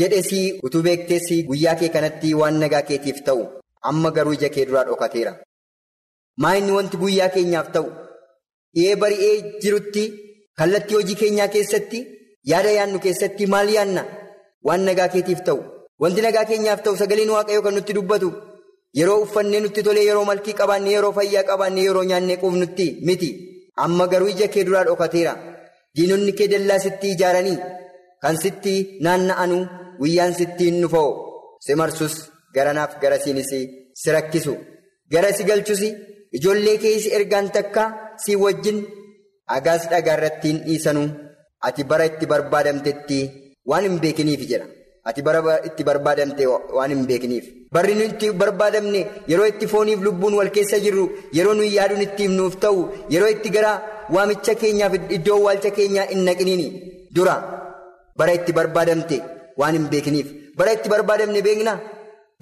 jedhesii 0.00 0.44
utuu 0.68 0.82
beekteessi 0.88 1.42
guyyaa 1.48 1.74
kee 1.80 1.88
kanatti 1.96 2.34
waan 2.40 2.56
nagaa 2.64 2.82
keetiif 2.90 3.18
ta'u 3.26 3.42
amma 3.90 4.10
garuu 4.16 4.32
ija 4.38 4.48
kee 4.54 4.64
duraa 4.68 4.84
dhokateera. 4.88 5.32
Maa 6.40 6.54
inni 6.58 6.72
wanti 6.78 6.96
guyyaa 7.02 7.28
keenyaaf 7.34 7.68
ta'u 7.74 7.88
dhiyee 8.74 8.96
bari'ee 9.02 9.34
jirutti 9.62 10.04
kallattii 10.58 10.96
hojii 10.98 11.16
keenyaa 11.22 11.48
keessatti 11.54 11.98
yaada 12.50 12.70
yaannu 12.78 12.98
keessatti 13.04 13.46
maal 13.54 13.68
yaanna? 13.76 14.02
Waan 14.66 14.82
nagaa 14.86 15.08
keetiif 15.14 15.40
ta'u. 15.46 15.60
Wanti 16.02 16.20
nagaa 16.26 16.44
keenyaaf 16.50 16.80
ta'u 16.84 16.96
sagaleen 17.00 17.30
waaqayyoo 17.36 17.62
kan 17.66 17.74
nutti 17.78 17.92
dubbatu 17.98 18.28
yeroo 18.98 19.18
uffannee 19.24 19.60
nutti 19.64 19.80
tolee 19.86 20.04
yeroo 20.08 20.24
malkii 20.30 20.54
qabaanne 20.60 20.90
yeroo 20.96 21.12
fayyaa 21.18 21.44
qabaanne 21.50 21.80
yeroo 21.86 22.04
nyaannee 22.10 22.36
quufnutti 22.42 22.86
miti. 23.06 23.30
Amma 23.84 24.04
garuu 24.12 24.28
ija 24.34 24.48
kee 24.54 24.64
duraa 24.66 24.84
dhokateera. 24.88 25.32
Diinonni 25.96 26.32
kee 26.38 26.48
dallaa 26.52 26.78
sitti 26.84 27.06
ijaaranii 27.14 27.58
kan 28.22 28.36
sitti 28.44 28.74
naanna'anu 29.04 29.58
guyyaan 30.00 30.34
sitti 30.40 30.64
hin 30.70 30.78
dhufoo. 30.82 31.10
Si 31.64 31.74
marsus 31.80 32.14
garanaaf 32.54 32.92
garasiinis 33.02 33.50
si 34.00 34.08
rakkisu. 34.16 34.54
Gara 35.12 35.30
si 35.36 35.44
galchus. 35.50 35.82
Ijoollee 36.36 36.76
keessa 36.82 37.10
ergaan 37.18 37.48
takka 37.56 37.84
si 38.24 38.32
wajjin 38.42 38.78
agaas 39.56 39.82
dhagaa 39.90 40.16
irratti 40.18 40.48
hin 40.52 40.58
dhiisanu 40.66 41.02
ati 41.68 41.82
bara 41.90 42.04
itti 42.10 42.26
barbaadamtetti 42.32 43.18
waan 43.70 43.84
hin 43.86 43.96
beekiniif 44.04 44.40
jedha. 44.50 44.66
Ati 45.08 45.20
bara 45.26 45.40
itti 45.68 45.82
barbaadamte 45.88 46.44
waan 46.76 46.90
hin 46.94 47.02
beekiniif. 47.10 47.44
Barri 47.74 47.94
nuti 47.98 48.08
itti 48.14 48.26
barbaadamne 48.42 49.00
yeroo 49.30 49.46
itti 49.52 49.66
fooniif 49.72 50.00
lubbuun 50.06 50.34
wal 50.38 50.50
keessa 50.56 50.78
jirru 50.84 51.04
yeroo 51.36 51.54
nuyi 51.58 51.74
yaaduun 51.76 52.02
ittiin 52.06 52.32
nuuf 52.38 52.54
ta'u 52.64 52.80
yeroo 53.14 53.30
itti 53.34 53.50
gara 53.56 53.72
waamicha 54.14 54.54
keenyaaf 54.62 54.94
iddoo 55.16 55.38
waalcha 55.46 55.70
keenyaa 55.78 56.06
hin 56.12 56.22
naqiniini 56.28 56.66
dura 57.16 57.34
bara 58.18 58.32
itti 58.38 58.52
barbaadamte 58.58 59.16
waan 59.60 59.74
hin 59.78 59.86
beekiniif. 59.92 60.28
Bara 60.58 60.72
itti 60.76 60.88
barbaadamne 60.94 61.40
beekna 61.48 61.74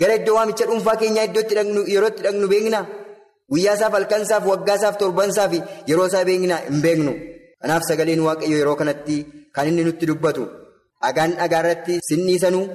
gara 0.00 0.14
iddoo 0.20 0.34
waamicha 0.38 0.64
dhuunfaa 0.70 0.96
keenyaa 1.02 1.24
iddootti 1.30 1.54
yeroo 1.94 2.08
itti 2.12 2.22
dhaqnu 2.26 2.46
beekna 2.54 2.80
guyyaasaaf 3.50 3.92
halkansaaf 3.98 4.44
waggaasaaf 4.52 4.96
torbansaaf 5.02 5.52
yeroo 5.90 6.06
isaa 6.10 6.24
hin 6.68 6.80
beeknu. 6.84 7.12
Kanaaf 7.62 7.82
sagaleen 7.88 8.22
waaqayyo 8.26 8.56
yeroo 8.62 8.76
kanatti 8.80 9.16
kan 9.54 9.68
inni 9.68 9.84
nutti 9.88 10.06
dubbatu 10.10 10.44
dhagaan 11.02 11.32
dhagaa 11.40 11.60
irratti 11.62 11.94
sinniisanuu 12.08 12.66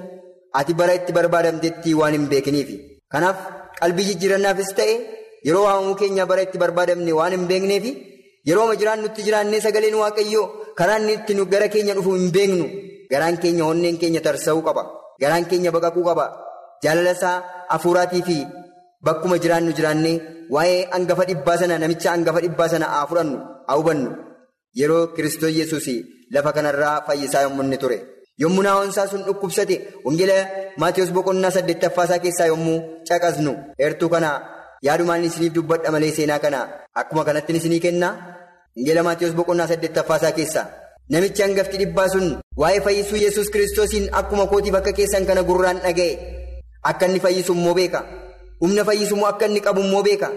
ati 0.58 0.72
bara 0.80 0.94
itti 0.98 1.12
barbaadamtetti 1.16 1.94
waan 2.00 2.14
hin 2.16 2.26
beekiniif 2.32 2.68
kanaaf 3.12 3.36
qalbii 3.80 4.06
jijjiirannaafis 4.08 4.70
ta'e 4.78 4.94
yeroo 5.46 5.64
waamamuu 5.66 5.96
keenya 6.00 6.26
bara 6.30 6.42
itti 6.46 6.58
barbaadamne 6.62 7.12
waan 7.18 7.32
hin 7.36 7.46
beekneef 7.50 7.84
yeroo 8.48 8.68
jiraan 8.80 9.00
nutti 9.04 9.26
jiraannee 9.26 9.60
sagaleen 9.66 9.98
waaqayyo 10.02 10.42
karaa 10.78 10.98
inni 11.02 11.12
itti 11.18 11.34
gara 11.54 11.68
keenya 11.74 11.94
dhufu 11.98 12.14
hin 12.18 12.30
beeknu. 12.36 12.66
Garaan 13.10 13.36
keenya 13.42 13.64
onneen 13.72 13.98
keenya 14.02 14.20
tarsa'uu 14.26 14.62
qaba. 14.66 14.82
Garaan 15.22 15.44
keenya 15.50 15.70
baqaquu 15.76 16.02
qaba. 16.08 16.26
jaalala 16.84 17.12
isaa 17.16 17.36
hafuuraatii 17.72 18.22
fi 18.28 18.36
bakkuma 19.04 19.38
jiraannu 19.44 19.72
jiraannee 19.78 20.16
waa'ee 20.54 20.80
hangafa 20.94 21.24
dhibbaa 21.30 21.56
sana 21.62 21.78
namicha 21.82 22.10
hangafa 22.14 22.40
dhibbaa 22.44 22.68
sana 22.72 22.86
haa 22.92 23.06
fudhannu 23.10 23.38
haa 23.68 23.76
hubannu 23.80 24.10
yeroo 24.80 25.02
kiristoos 25.16 25.54
yesuus 25.60 25.88
lafa 26.36 26.52
kanarraa 26.56 26.94
fayyisaa 27.08 27.42
yommuu 27.46 27.64
inni 27.66 27.78
ture 27.82 27.98
yommuu 28.44 28.62
naawwansaa 28.66 29.06
sun 29.12 29.22
dhukkubsate 29.26 29.76
wangeela 30.06 30.38
maatiyoos 30.84 31.12
boqonnaa 31.18 31.50
saddeettaffaasaa 31.58 32.18
keessaa 32.24 32.46
yommuu 32.52 32.78
caqasnu 33.10 33.52
heertuu 33.82 34.08
kana 34.14 34.30
yaadumaan 34.88 35.24
isiniif 35.28 35.52
dubbadha 35.58 35.90
malee 35.94 36.12
seenaa 36.16 36.38
kana 36.46 36.60
akkuma 37.02 37.24
kanatti 37.28 37.52
isinii 37.60 37.80
kennaa 37.86 38.12
wangeela 38.76 39.02
maatiyoos 39.08 39.34
boqonnaa 39.38 39.68
saddeettaffaasaa 39.72 40.32
keessaa. 40.40 40.66
namichi 41.14 41.42
hangafti 41.44 41.76
dhibbaa 41.80 42.08
sun 42.12 42.26
waa'ee 42.60 42.80
fayyisuu 42.86 43.18
yesus 43.24 43.50
kiristoosiin 43.54 44.06
akkuma 44.20 44.46
kootiif 44.52 44.74
akka 44.78 44.92
keessan 44.98 45.26
kana 45.28 45.42
gurraan 45.48 45.78
dhaga'e. 45.84 46.14
Akka 46.90 47.06
inni 47.08 47.20
fayyisu 47.24 47.52
immoo 47.56 47.74
beeka. 47.78 48.00
Humna 48.60 48.84
fayyisummoo 48.88 49.28
akka 49.32 49.46
inni 49.50 49.60
qabu 49.66 49.80
immoo 49.86 50.02
beeka. 50.08 50.28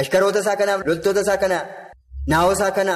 Ashkaroota 0.00 0.40
isaa 0.44 0.56
kanaaf 0.60 0.80
loltoota 0.88 1.20
isaa 1.26 1.36
kana 1.42 1.58
naawoo 2.32 2.52
isaa 2.56 2.70
kana 2.78 2.94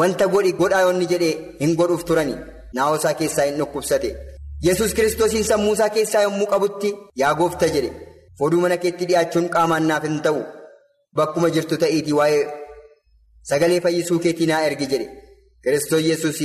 wanta 0.00 0.26
godhi 0.34 0.52
godhaa 0.60 0.80
yoonni 0.86 1.06
jedhee 1.12 1.34
hin 1.60 1.74
godhuuf 1.80 2.04
turani. 2.10 2.34
Naawoo 2.78 2.96
isaa 3.00 3.14
keessaa 3.20 3.44
hin 3.50 3.56
dhukkubsate. 3.60 4.10
Yesus 4.68 4.94
kiristoosiin 4.96 5.44
sammuu 5.50 5.72
isaa 5.78 5.88
keessaa 5.96 6.22
yommuu 6.26 6.46
qabutti 6.54 6.88
yaa 7.22 7.34
goofta 7.42 7.66
jedhe. 7.76 7.90
Foduu 8.38 8.60
mana 8.64 8.76
keetti 8.82 9.04
dhiyaachuun 9.12 9.48
qaamaan 9.54 9.84
naaf 9.92 10.04
hin 10.08 10.20
ta'u. 10.26 10.40
Bakkuma 11.16 11.48
jirtu 11.56 11.76
ta'iitii 11.84 12.16
waa'ee 12.18 12.42
sagalee 13.50 13.80
fayyisuu 13.86 14.18
keetii 14.26 14.46
naa 14.52 14.60
ergi 14.68 14.86
jedhe. 14.92 15.06
Kiristoos 15.64 16.04
Yesuus 16.10 16.40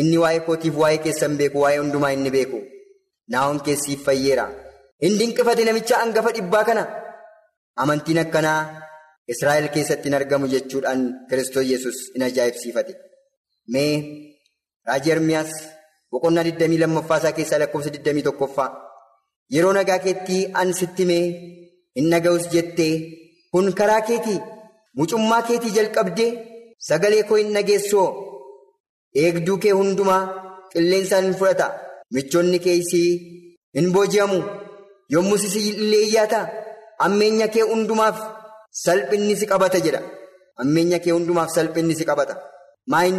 inni 0.00 0.18
waa'ee 0.22 0.40
kootiif 0.46 0.74
waa'ee 0.84 0.98
keessan 1.08 1.36
beeku 1.42 1.58
waa'ee 1.64 1.78
hundumaa 1.82 2.12
inni 2.16 2.30
beeku. 2.36 2.58
Naawon 3.34 3.60
keessiif 3.66 4.00
fayyeera. 4.06 4.46
Inni 5.04 5.18
dinqifate 5.20 5.64
namicha 5.68 5.96
hangafa 6.02 6.30
dhibbaa 6.38 6.64
kana 6.68 6.84
amantiin 7.82 8.20
akkanaa 8.24 8.60
Israa'el 9.34 9.68
keessatti 9.74 10.08
hin 10.08 10.16
argamu 10.18 10.50
jechuudhaan 10.54 11.02
Kiristoos 11.28 11.70
Yesuus 11.70 11.98
in 12.16 12.22
ajaa'ibsiifate. 12.28 12.92
Mee 13.72 13.92
raajii 14.88 15.12
Ermiyaas 15.14 15.52
boqonnaa 16.10 16.44
22ffaa 16.50 17.18
isaa 17.22 17.36
keessaa 17.38 17.60
lakkoofsa 17.62 17.90
21ffaa 17.96 18.68
yeroo 19.54 19.72
nagaa 19.78 19.98
keetti 20.06 20.38
an 20.62 20.72
sitti 20.80 21.08
mee 21.10 21.24
hin 21.96 22.08
naga'us 22.12 22.46
jettee 22.54 22.92
kun 23.52 23.68
karaa 23.80 24.00
keetii 24.10 24.38
mucummaa 25.00 25.42
keetii 25.50 25.74
jalqabdee 25.78 26.30
sagalee 26.88 27.22
koo 27.28 27.40
hin 27.42 27.52
nageessoo 27.56 28.06
eegduu 29.24 29.58
kee 29.64 29.74
hundumaa 29.80 30.22
qilleensaan 30.72 31.28
hin 31.28 31.36
fudhata 31.42 31.74
michoonni 32.16 32.58
keesii 32.68 33.10
hin 33.76 33.92
booji'amu. 33.98 34.40
yommuu 35.12 35.38
si 35.38 35.60
illee 35.70 36.04
iyyaata 36.06 36.40
ammeenya 37.06 37.46
kee 37.54 37.64
hundumaaf 37.70 38.16
salphinni 38.84 39.34
si 39.40 39.46
qabata 39.50 39.78
jedha 39.86 40.00
ammeenya 40.62 40.98
kee 41.04 41.12
hundumaaf 41.16 41.50
salphinni 41.56 41.94
si 41.98 42.04
qabata 42.10 42.34
maayin 42.92 43.18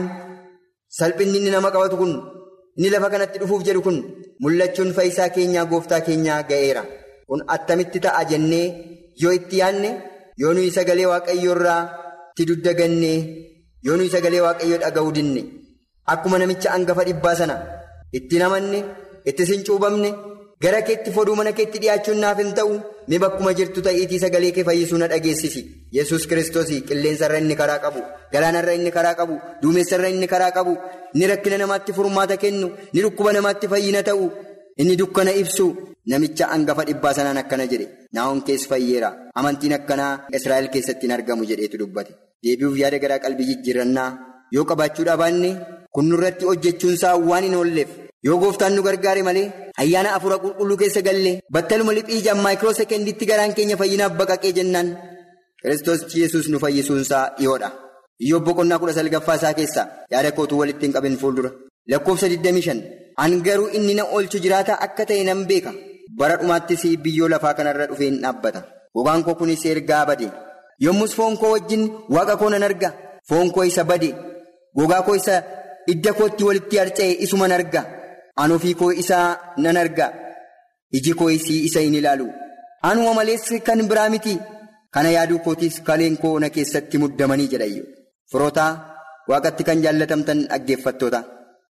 salphinni 1.00 1.38
inni 1.40 1.52
nama 1.56 1.70
qabatu 1.76 1.96
kun 2.02 2.14
inni 2.78 2.90
lafa 2.94 3.08
kanatti 3.14 3.38
dhufuuf 3.42 3.62
jedhu 3.68 3.82
kun 3.88 3.98
mul'achuun 4.44 4.92
fayyisaa 4.98 5.30
keenyaa 5.36 5.66
gooftaa 5.72 6.02
keenyaa 6.08 6.42
ga'eera 6.50 6.84
kun 7.30 7.42
attamitti 7.56 8.00
ta'a 8.06 8.22
jennee 8.32 8.68
yoo 9.22 9.34
itti 9.40 9.56
yaadne 9.62 9.90
yoo 10.42 10.54
nuyi 10.56 10.72
sagalee 10.78 11.08
waaqayyoo 11.12 11.56
irraa 11.58 11.82
itti 12.32 12.44
duddaganne 12.50 13.12
yoo 13.88 13.96
nuyi 13.98 14.10
sagalee 14.16 14.42
waaqayyoo 14.46 14.80
dhaga'uu 14.84 15.12
dinne 15.18 15.42
akkuma 16.14 16.38
namicha 16.42 16.70
hangafa 16.76 17.04
dhibbaa 17.10 17.36
sana 17.42 17.56
itti 18.18 18.36
namanne 18.42 18.80
itti 19.30 19.44
sin 19.50 19.62
cuubamne. 19.68 20.10
Gara 20.64 20.82
keetti 20.88 21.12
foduu 21.16 21.36
mana 21.40 21.52
keetti 21.58 21.78
dhiyaachuun 21.84 22.20
naaf 22.24 22.38
hin 22.42 22.52
ta'u 22.60 22.74
mi 23.10 23.18
bakkuma 23.24 23.52
jirtu 23.60 23.82
ta'iitii 23.88 24.20
sagalee 24.24 24.52
kee 24.56 24.64
fayyisuu 24.70 24.98
na 25.02 25.08
dhageessisi. 25.12 25.62
Yesus 25.98 26.28
kiristoos 26.30 26.70
qilleensarra 26.88 27.38
inni 27.44 27.56
karaa 27.62 27.80
qabu 27.86 28.02
galaanarra 28.34 28.74
inni 28.80 28.92
karaa 28.98 29.16
qabu 29.20 29.36
duumessarra 29.62 30.08
inni 30.14 30.28
karaa 30.34 30.52
qabu 30.58 30.74
inni 31.14 31.28
rakkina 31.32 31.58
namaatti 31.64 31.92
furmaata 31.98 32.36
kennu 32.44 32.68
ni 32.94 33.00
dhukkuba 33.06 33.32
namaatti 33.38 33.68
fayyina 33.74 34.02
ta'u 34.10 34.26
inni 34.82 34.96
dukkana 35.02 35.32
ibsu. 35.44 35.68
Namicha 36.12 36.46
hangafa 36.52 36.84
dhibbaa 36.90 37.14
sanaan 37.18 37.38
akkana 37.42 37.66
jedhe 37.72 37.88
naawon 38.16 38.40
kees 38.48 38.64
fayyeera. 38.70 39.10
Amantiin 39.40 39.74
akkanaa 39.78 40.14
israa'el 40.38 40.68
keessatti 40.74 41.06
argamu 41.16 41.44
jedheetu 41.50 41.78
dubbate. 41.82 42.12
Deebi'uuf 42.44 42.78
yaada 42.82 42.98
garaa 43.04 43.20
qalbii 43.26 43.48
jijjiirannaa. 43.50 44.10
Yoo 44.56 44.66
qabaachuudhaa 44.70 45.18
baanne 45.22 45.52
kun 45.94 46.06
nurratti 46.12 46.46
hojjechuunsaa 46.50 47.16
waan 47.30 47.44
hin 47.48 47.56
oolleef. 47.60 47.90
Yoo 48.28 48.38
gooftaan 48.42 48.74
nu 48.76 48.82
gargaare 48.88 49.22
malee 49.28 49.48
ayyaana 49.82 50.10
afuura 50.16 50.38
qulqulluu 50.44 50.78
keessa 50.82 51.02
gallee 51.08 51.36
battaluma 51.56 51.94
liphii 51.98 52.18
ijaan 52.22 52.40
maayikiroo 52.46 52.74
sekendiitti 52.80 53.26
garaan 53.32 53.54
keenya 53.58 53.78
fayyinaaf 53.82 54.14
baqaqee 54.20 54.52
jennaan 54.58 54.88
kiristoos 55.62 56.02
yesus 56.22 56.46
nu 56.52 56.58
fayyisuunsaa 56.64 57.26
dhiyoodha. 57.38 57.70
Iyyoob 58.24 58.44
boqonnaa 58.48 58.80
kudha 58.82 58.94
salgaffaa 58.98 59.36
isaa 59.40 59.54
keessaa 59.60 59.86
yaada 60.12 60.32
kootuu 60.38 60.60
walitti 60.62 60.86
hin 60.86 60.94
qabin 60.96 61.18
fuuldura. 61.22 61.50
Lakkoofsa 61.92 62.28
25 62.28 62.82
an 63.24 63.32
garuu 63.46 63.68
inni 63.78 63.94
na 63.98 64.04
oolchu 64.16 64.38
jiraata 64.44 64.74
akka 64.86 65.04
ta'e 65.10 65.24
nan 65.30 65.46
beeka. 65.50 65.72
Bara 66.20 66.36
dhumaattis 66.42 66.84
biyyoo 67.04 67.30
lafaa 67.34 67.54
kanarra 67.58 67.86
dhufee 67.90 68.10
hin 68.10 68.18
dhaabbata. 68.24 68.62
Gogaan 68.96 69.24
koo 69.24 69.36
kunis 69.40 69.66
ergaa 69.74 70.06
bade. 70.10 70.28
Yommus 70.86 71.16
foon 71.18 71.38
koo 71.42 71.52
wajjin 71.56 71.84
waaqa 72.16 72.36
koo 72.42 72.50
nan 72.50 72.64
arga. 72.70 72.90
Foon 73.30 73.52
koo 73.56 73.64
isa 73.72 73.84
bade. 73.92 74.10
Gogaa 74.78 75.02
koo 75.08 75.16
isa 75.22 75.36
idda 75.94 76.14
kootti 76.20 76.44
walitti 76.50 76.76
harca'e 76.82 77.12
isuman 77.28 77.52
arga. 77.58 77.82
An 78.42 78.52
ofii 78.56 78.76
koo 78.80 78.92
isaa 79.04 79.28
nan 79.64 79.78
arga. 79.84 80.08
Iji 80.98 81.14
koo 81.20 81.30
isii 81.38 81.64
isa 81.68 81.80
hin 81.86 81.96
ilaalu. 82.00 82.28
Anuma 82.90 83.14
malees 83.18 83.46
kan 83.68 83.82
biraa 83.90 84.10
miti. 84.14 84.36
Kana 84.94 85.10
yaaduu 85.16 85.40
kootiis 85.46 85.82
kaleen 85.88 86.16
koo 86.22 86.36
na 86.40 86.50
keessatti 86.56 86.98
muddamanii 87.02 87.48
jedhayyo 87.54 87.84
firootaa 88.32 88.72
waaqatti 89.30 89.64
kan 89.68 89.82
jaallatamtan 89.84 90.40
dhaggeeffattoota. 90.52 91.20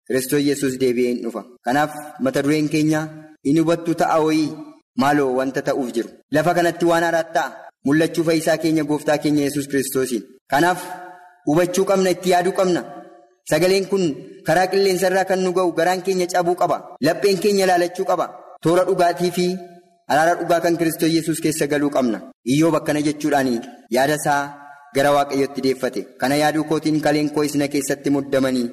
Kiristoos 0.08 0.44
yesus 0.50 0.74
deebi'ee 0.82 1.12
hin 1.14 1.22
dhufa. 1.26 1.42
Kanaaf 1.66 1.92
mata 2.20 2.42
dureen 2.46 2.70
keenya 2.74 3.02
hin 3.46 3.60
hubattu 3.62 3.94
ta'a 4.02 4.18
wayii 4.26 4.50
maaloo 5.02 5.30
wanta 5.40 5.62
ta'uuf 5.68 5.90
jiru. 5.96 6.10
Lafa 6.36 6.54
kanatti 6.58 6.86
waan 6.92 7.04
haaraa 7.08 7.24
ta'a 7.36 7.50
mul'achuu 7.86 8.24
fayyisaa 8.30 8.58
keenya 8.64 8.84
gooftaa 8.90 9.18
keenya 9.24 9.44
yesus 9.48 9.68
kiristoosiin. 9.72 10.24
Kanaaf 10.52 10.80
hubachuu 11.48 11.86
qabna 11.92 12.10
itti 12.16 12.30
yaaduu 12.34 12.56
qabna. 12.60 12.82
Sagaleen 13.50 13.86
kun 13.92 14.04
karaa 14.48 14.68
qilleensarraa 14.72 15.26
kan 15.30 15.40
nu 15.44 15.52
ga'u 15.58 15.72
garaan 15.80 16.02
keenya 16.06 16.28
cabuu 16.34 16.56
qaba. 16.62 16.78
Lapheen 17.02 17.38
keenya 17.44 17.66
ilaalachuu 17.66 18.06
qaba. 18.12 18.26
Toora 18.64 18.84
dhugaatii 18.88 19.32
fi 19.38 19.46
araara 20.12 20.36
dhugaa 20.40 20.60
kan 20.62 20.78
Kiristoos 20.78 21.12
Yesuus 21.18 21.40
keessa 21.44 21.68
galuu 21.68 21.90
qabna. 21.96 22.22
Iyyoob 22.54 22.76
akkana 22.80 23.02
jechuudhaan 23.08 23.50
yaada 23.96 24.16
isaa 24.22 24.42
gara 24.96 25.12
waaqayyotti 25.16 25.62
deeffate. 25.66 26.02
Kana 26.20 26.36
yaaduu 26.42 26.64
kootiin 26.70 27.02
kaleen 27.02 27.30
koo 27.36 27.44
isna 27.44 27.68
keessatti 27.68 28.10
muddamanii. 28.16 28.70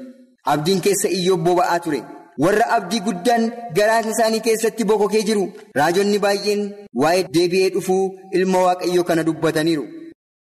Abdiin 0.53 0.81
keessa 0.81 1.09
iyyoob 1.19 1.43
boba'aa 1.47 1.81
ture. 1.85 2.01
Warra 2.45 2.67
abdii 2.77 3.01
guddaan 3.07 3.43
garaan 3.77 4.09
isaanii 4.13 4.41
keessatti 4.47 4.85
bokokee 4.85 5.23
jiru. 5.29 5.45
Raajonni 5.79 6.19
baay'een 6.25 6.63
waa'ee 7.03 7.25
deebi'ee 7.35 7.71
dhufuu 7.75 8.03
ilma 8.39 8.59
waaqayyoo 8.67 9.05
kana 9.11 9.23
dubbataniiru. 9.29 9.85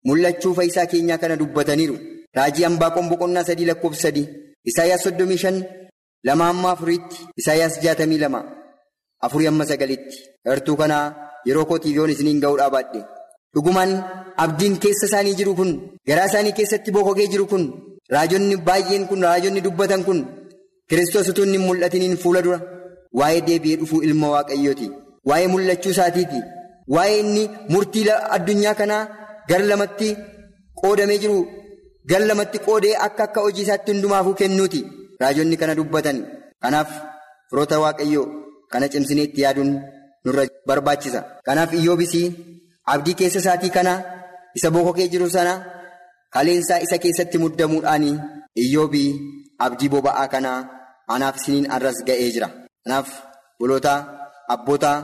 Mul'achuu 0.08 0.54
fayyisaa 0.58 0.86
keenyaa 0.94 1.18
kana 1.18 1.36
dubbataniiru. 1.42 1.98
Raajii 2.38 2.66
Ambaaqoon 2.70 3.08
boqonnaa 3.12 3.44
sadii 3.50 3.66
lakkoofsa 3.70 4.02
sadii 4.08 4.28
Isaayyaas 4.70 5.04
soddomii 5.06 5.38
shan 5.44 5.58
lama 6.28 6.46
hamma 6.50 6.70
afuriitti 6.76 7.18
Isaayyaas 7.42 7.76
jaatamii 7.84 8.20
lama 8.24 8.40
afurii 9.26 9.48
hamma 9.50 9.66
sagalitti. 9.72 10.18
Heertuu 10.48 10.76
kanaa 10.82 11.06
yeroo 11.48 11.66
kootiif 11.70 11.96
yoon 11.98 12.10
isiniin 12.14 12.40
ga'uudhaa 12.44 12.70
baadhe 12.76 13.02
dhugumaan 13.56 13.92
abdiin 14.44 14.76
keessa 14.84 15.06
isaanii 15.10 15.36
jiru 15.40 15.54
kun 15.60 15.72
garaa 16.08 16.26
isaanii 16.32 16.54
keessatti 16.60 16.92
bokokee 16.96 17.28
jiru 17.34 17.46
kun 17.52 17.64
raajonni 18.16 18.58
baay'een 18.68 19.08
kun 19.10 19.22
raajonni 19.28 19.62
dubbatan 19.66 20.04
kun 20.08 20.20
kiristoos 20.90 21.30
utuu 21.32 21.46
hin 21.52 21.62
mul'atiniin 21.68 22.18
fuula 22.24 22.42
dura. 22.46 22.60
Waa'ee 23.20 23.42
deebi'ee 23.48 23.78
dhufuu 23.82 24.02
ilma 24.08 24.28
waaqayyooti. 24.36 24.88
Waa'ee 25.30 25.48
mul'achuu 25.54 25.92
isaatiiti. 25.96 26.40
Waa'ee 26.94 27.20
inni 27.24 27.44
murtii 27.74 28.06
addunyaa 28.38 28.74
kanaa 28.80 29.04
gara 29.50 29.66
lamatti 29.72 30.10
qoodamee 30.82 31.18
jiru. 31.26 31.38
Gar 32.10 32.22
lamatti 32.28 32.60
qoodee 32.66 32.96
akka 33.06 33.24
akka 33.28 33.40
hojii 33.46 33.64
isaatti 33.66 33.92
hundumaafuu 33.94 34.34
kennuuti 34.40 34.82
raajonni 35.22 35.58
kana 35.62 35.76
dubbatan 35.80 36.18
kanaaf 36.64 36.90
firoota 37.50 37.80
waaqayyoo 37.84 38.26
kana 38.72 38.88
cimsinee 38.94 39.24
itti 39.30 39.42
yaaduun 39.46 39.72
nurra 40.26 40.44
barbaachisa. 40.68 41.20
Kanaaf 41.48 41.72
iyyoobis 41.80 42.14
abdii 42.94 43.16
keessa 43.20 43.40
isaatii 43.44 43.70
kana 43.78 43.94
isa 44.58 44.72
bokokee 44.76 45.08
jiru 45.14 45.30
sana 45.36 45.54
kaleensaa 46.34 46.80
isa 46.86 46.98
keessatti 47.04 47.38
muddamuudhaan 47.44 48.06
iyyoobii 48.64 49.10
abdii 49.66 49.90
boba'aa 49.94 50.28
kana 50.34 50.52
anaaf 51.16 51.36
isiniin 51.40 51.72
arras 51.76 51.98
ga'ee 52.08 52.30
jira. 52.36 52.50
Kanaaf 52.84 53.08
bulootaa 53.60 54.00
abbootaa 54.54 54.98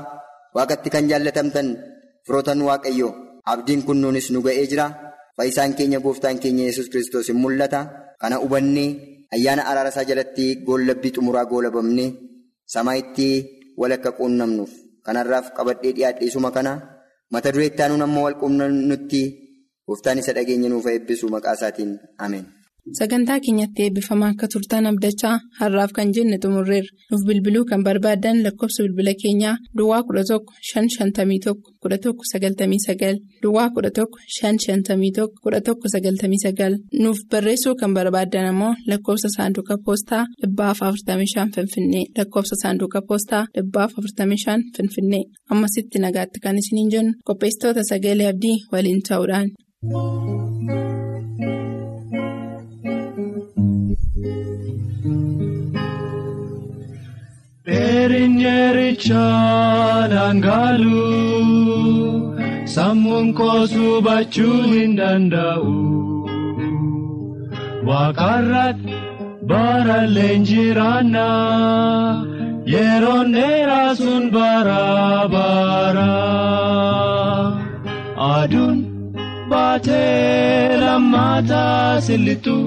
waaqatti 0.55 0.89
kan 0.93 1.07
jaallatamtan 1.11 1.67
firootan 2.25 2.59
waaqayyoo 2.67 3.11
abdiin 3.51 3.81
kun 3.87 3.97
nuunis 4.01 4.27
nu 4.31 4.41
ga'ee 4.47 4.67
jira. 4.71 4.87
Fayyisaan 5.39 5.71
keenya 5.79 5.99
gooftaan 6.03 6.35
keenya 6.43 6.67
yesus 6.67 6.89
kiristoos 6.91 7.27
hin 7.31 7.39
mul'ata. 7.39 7.81
Kana 8.21 8.35
hubannee 8.43 8.89
ayyaana 9.35 9.63
araara 9.71 9.89
isaa 9.93 10.03
jalatti 10.09 10.45
goollabbii 10.67 11.11
xumuraa 11.15 11.45
goolabamne 11.51 12.05
samaayitti 12.73 13.27
walakka 13.81 14.11
quunnamnuuf 14.19 14.71
kanarraaf 15.05 15.47
qabadhee 15.57 15.91
dhiyaadheesuma 15.97 16.51
kana 16.57 16.71
mata 17.31 17.51
duree 17.53 17.67
itti 17.71 17.81
aanuun 17.83 18.03
ammoo 18.07 18.23
wal 18.27 18.35
quunnamnutti 18.41 19.21
gooftaan 19.87 20.19
isa 20.21 20.33
dhageenya 20.37 20.69
nuuf 20.73 20.85
eebbisu 20.91 21.25
maqaa 21.35 21.55
isaatiin 21.59 21.91
ameen. 22.25 22.45
Sagantaa 22.97 23.39
keenyatti 23.45 23.83
eebbifamaa 23.83 24.29
akka 24.33 24.47
turtan 24.53 24.85
abdachaa 24.89 25.33
har'aaf 25.59 25.91
kan 25.97 26.13
jenne 26.15 26.37
xumurreerra. 26.43 26.89
Nuuf 27.11 27.23
bilbiluu 27.27 27.63
kan 27.71 27.83
barbaadan 27.87 28.37
lakkoofsa 28.45 28.83
bilbila 28.83 29.13
keenyaa 29.21 29.55
Duwwaa 29.77 30.01
11 30.07 30.39
551 30.73 31.53
1199 31.85 33.19
Duwwaa 33.43 33.67
11 33.75 34.05
551 34.41 35.27
1199 35.45 36.79
Nuuf 37.03 37.19
barreessuu 37.31 37.75
kan 37.81 37.93
barbaadan 37.93 38.45
ammoo 38.51 38.73
lakkoofsa 38.89 39.29
saanduqa 39.37 39.77
poostaa 39.85 40.23
45 40.43 41.47
Finfinnee 41.55 42.05
lakkoofsa 42.17 42.55
saanduqa 42.63 43.01
poostaa 43.07 43.43
45 43.55 44.61
Finfinnee 44.77 45.23
ammasitti 45.51 45.99
nagaatti 46.05 46.39
kan 46.43 46.57
isiniin 46.61 46.91
jennu 46.93 47.11
qopheessitoota 47.27 47.83
sagalee 47.91 48.29
abdii 48.33 48.57
waliin 48.71 49.01
ta'uudhaan. 49.09 49.49
Dheerinyeerichaa 57.99 60.07
dhangaalu 60.11 60.99
sammuun 62.75 63.27
koosuu 63.39 63.95
bachuu 64.05 64.59
hin 64.73 64.91
danda'u. 64.99 65.73
Waaqarratti 67.89 68.95
bara 69.51 69.97
leenjiraanna 70.15 71.27
yeroon 72.73 73.35
dheeraa 73.37 73.91
sun 74.01 74.23
bara 74.37 74.79
bara. 75.35 76.09
Aduun 78.31 78.79
baatee 79.51 80.79
lammaataa 80.85 82.01
sillitu. 82.07 82.57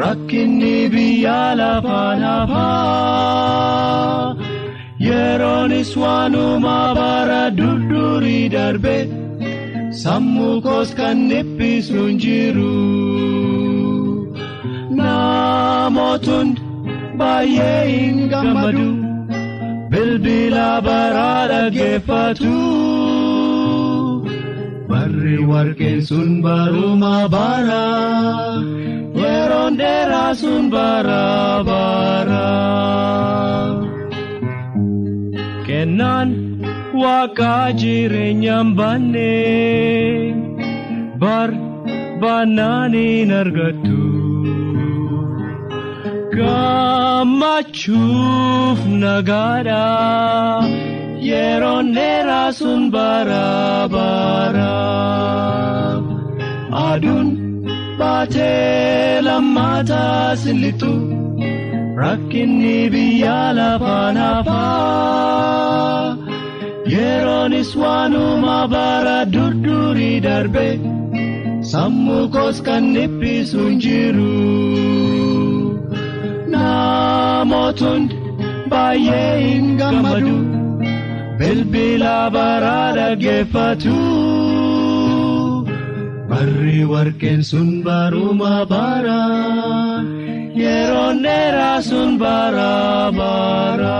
Rakkinni 0.00 0.76
biyya 0.92 1.40
lafaan 1.60 2.22
hafaa 2.28 3.80
yeroonis 5.06 5.90
waanuma 6.02 6.76
bara 6.98 7.42
durdurii 7.58 8.46
darbe 8.54 8.96
sammuu 10.02 10.56
koos 10.66 10.90
kan 11.00 11.18
dhiphisu 11.32 11.98
hin 12.06 12.16
jiru. 12.24 12.74
Namootni 15.00 16.56
baay'ee 17.20 17.82
hin 17.92 18.18
gammadu 18.32 18.88
bilbila 19.92 20.68
baraa 20.88 21.40
dhaggeeffatu. 21.52 22.54
Barri 24.90 25.36
warqeen 25.50 26.00
sun 26.10 26.30
baruma 26.46 27.16
bara. 27.36 27.84
Yeroon 29.22 29.72
dheeraa 29.80 30.32
sun 30.40 30.64
bara 30.74 31.24
bara. 31.68 32.48
Kennaan 35.66 36.28
waaqaa 37.02 37.66
jireenyaan 37.80 38.68
baannee 38.78 40.34
bar 41.22 41.50
baannaan 42.22 42.92
hin 43.02 43.30
argattu. 43.42 43.98
Gammachuuf 47.50 48.80
nagaadha 49.02 49.84
yeroon 51.30 51.86
dheeraa 51.96 52.50
sun 52.60 52.82
bara 52.94 53.46
bara. 53.94 54.74
Aduun. 56.88 57.28
Baatee 58.00 59.22
lammaataa 59.26 60.36
sillitu 60.42 60.92
rakkinni 62.02 62.76
biyya 62.94 63.38
lafaan 63.58 64.16
hafaa 64.24 66.16
yeroonis 66.94 67.70
waanuma 67.82 68.58
bara 68.74 69.18
durdurii 69.34 70.18
darbe 70.26 70.66
sammuu 71.72 72.24
koos 72.36 72.58
kan 72.68 72.84
dhiphisu 72.96 73.60
hin 73.68 73.78
jiru 73.86 74.30
namootni 76.54 78.16
baay'ee 78.74 79.32
hin 79.44 79.68
gammadu 79.82 80.36
bilbila 81.40 82.16
baraa 82.38 82.88
dhaggeeffatu. 83.00 83.98
Barri 86.30 86.80
warqeen 86.90 87.40
sun 87.50 87.82
baruma 87.86 88.54
bara 88.72 89.22
yeroon 90.62 91.16
dheeraa 91.26 91.82
sun 91.88 92.10
bara 92.22 93.10
bara. 93.18 93.98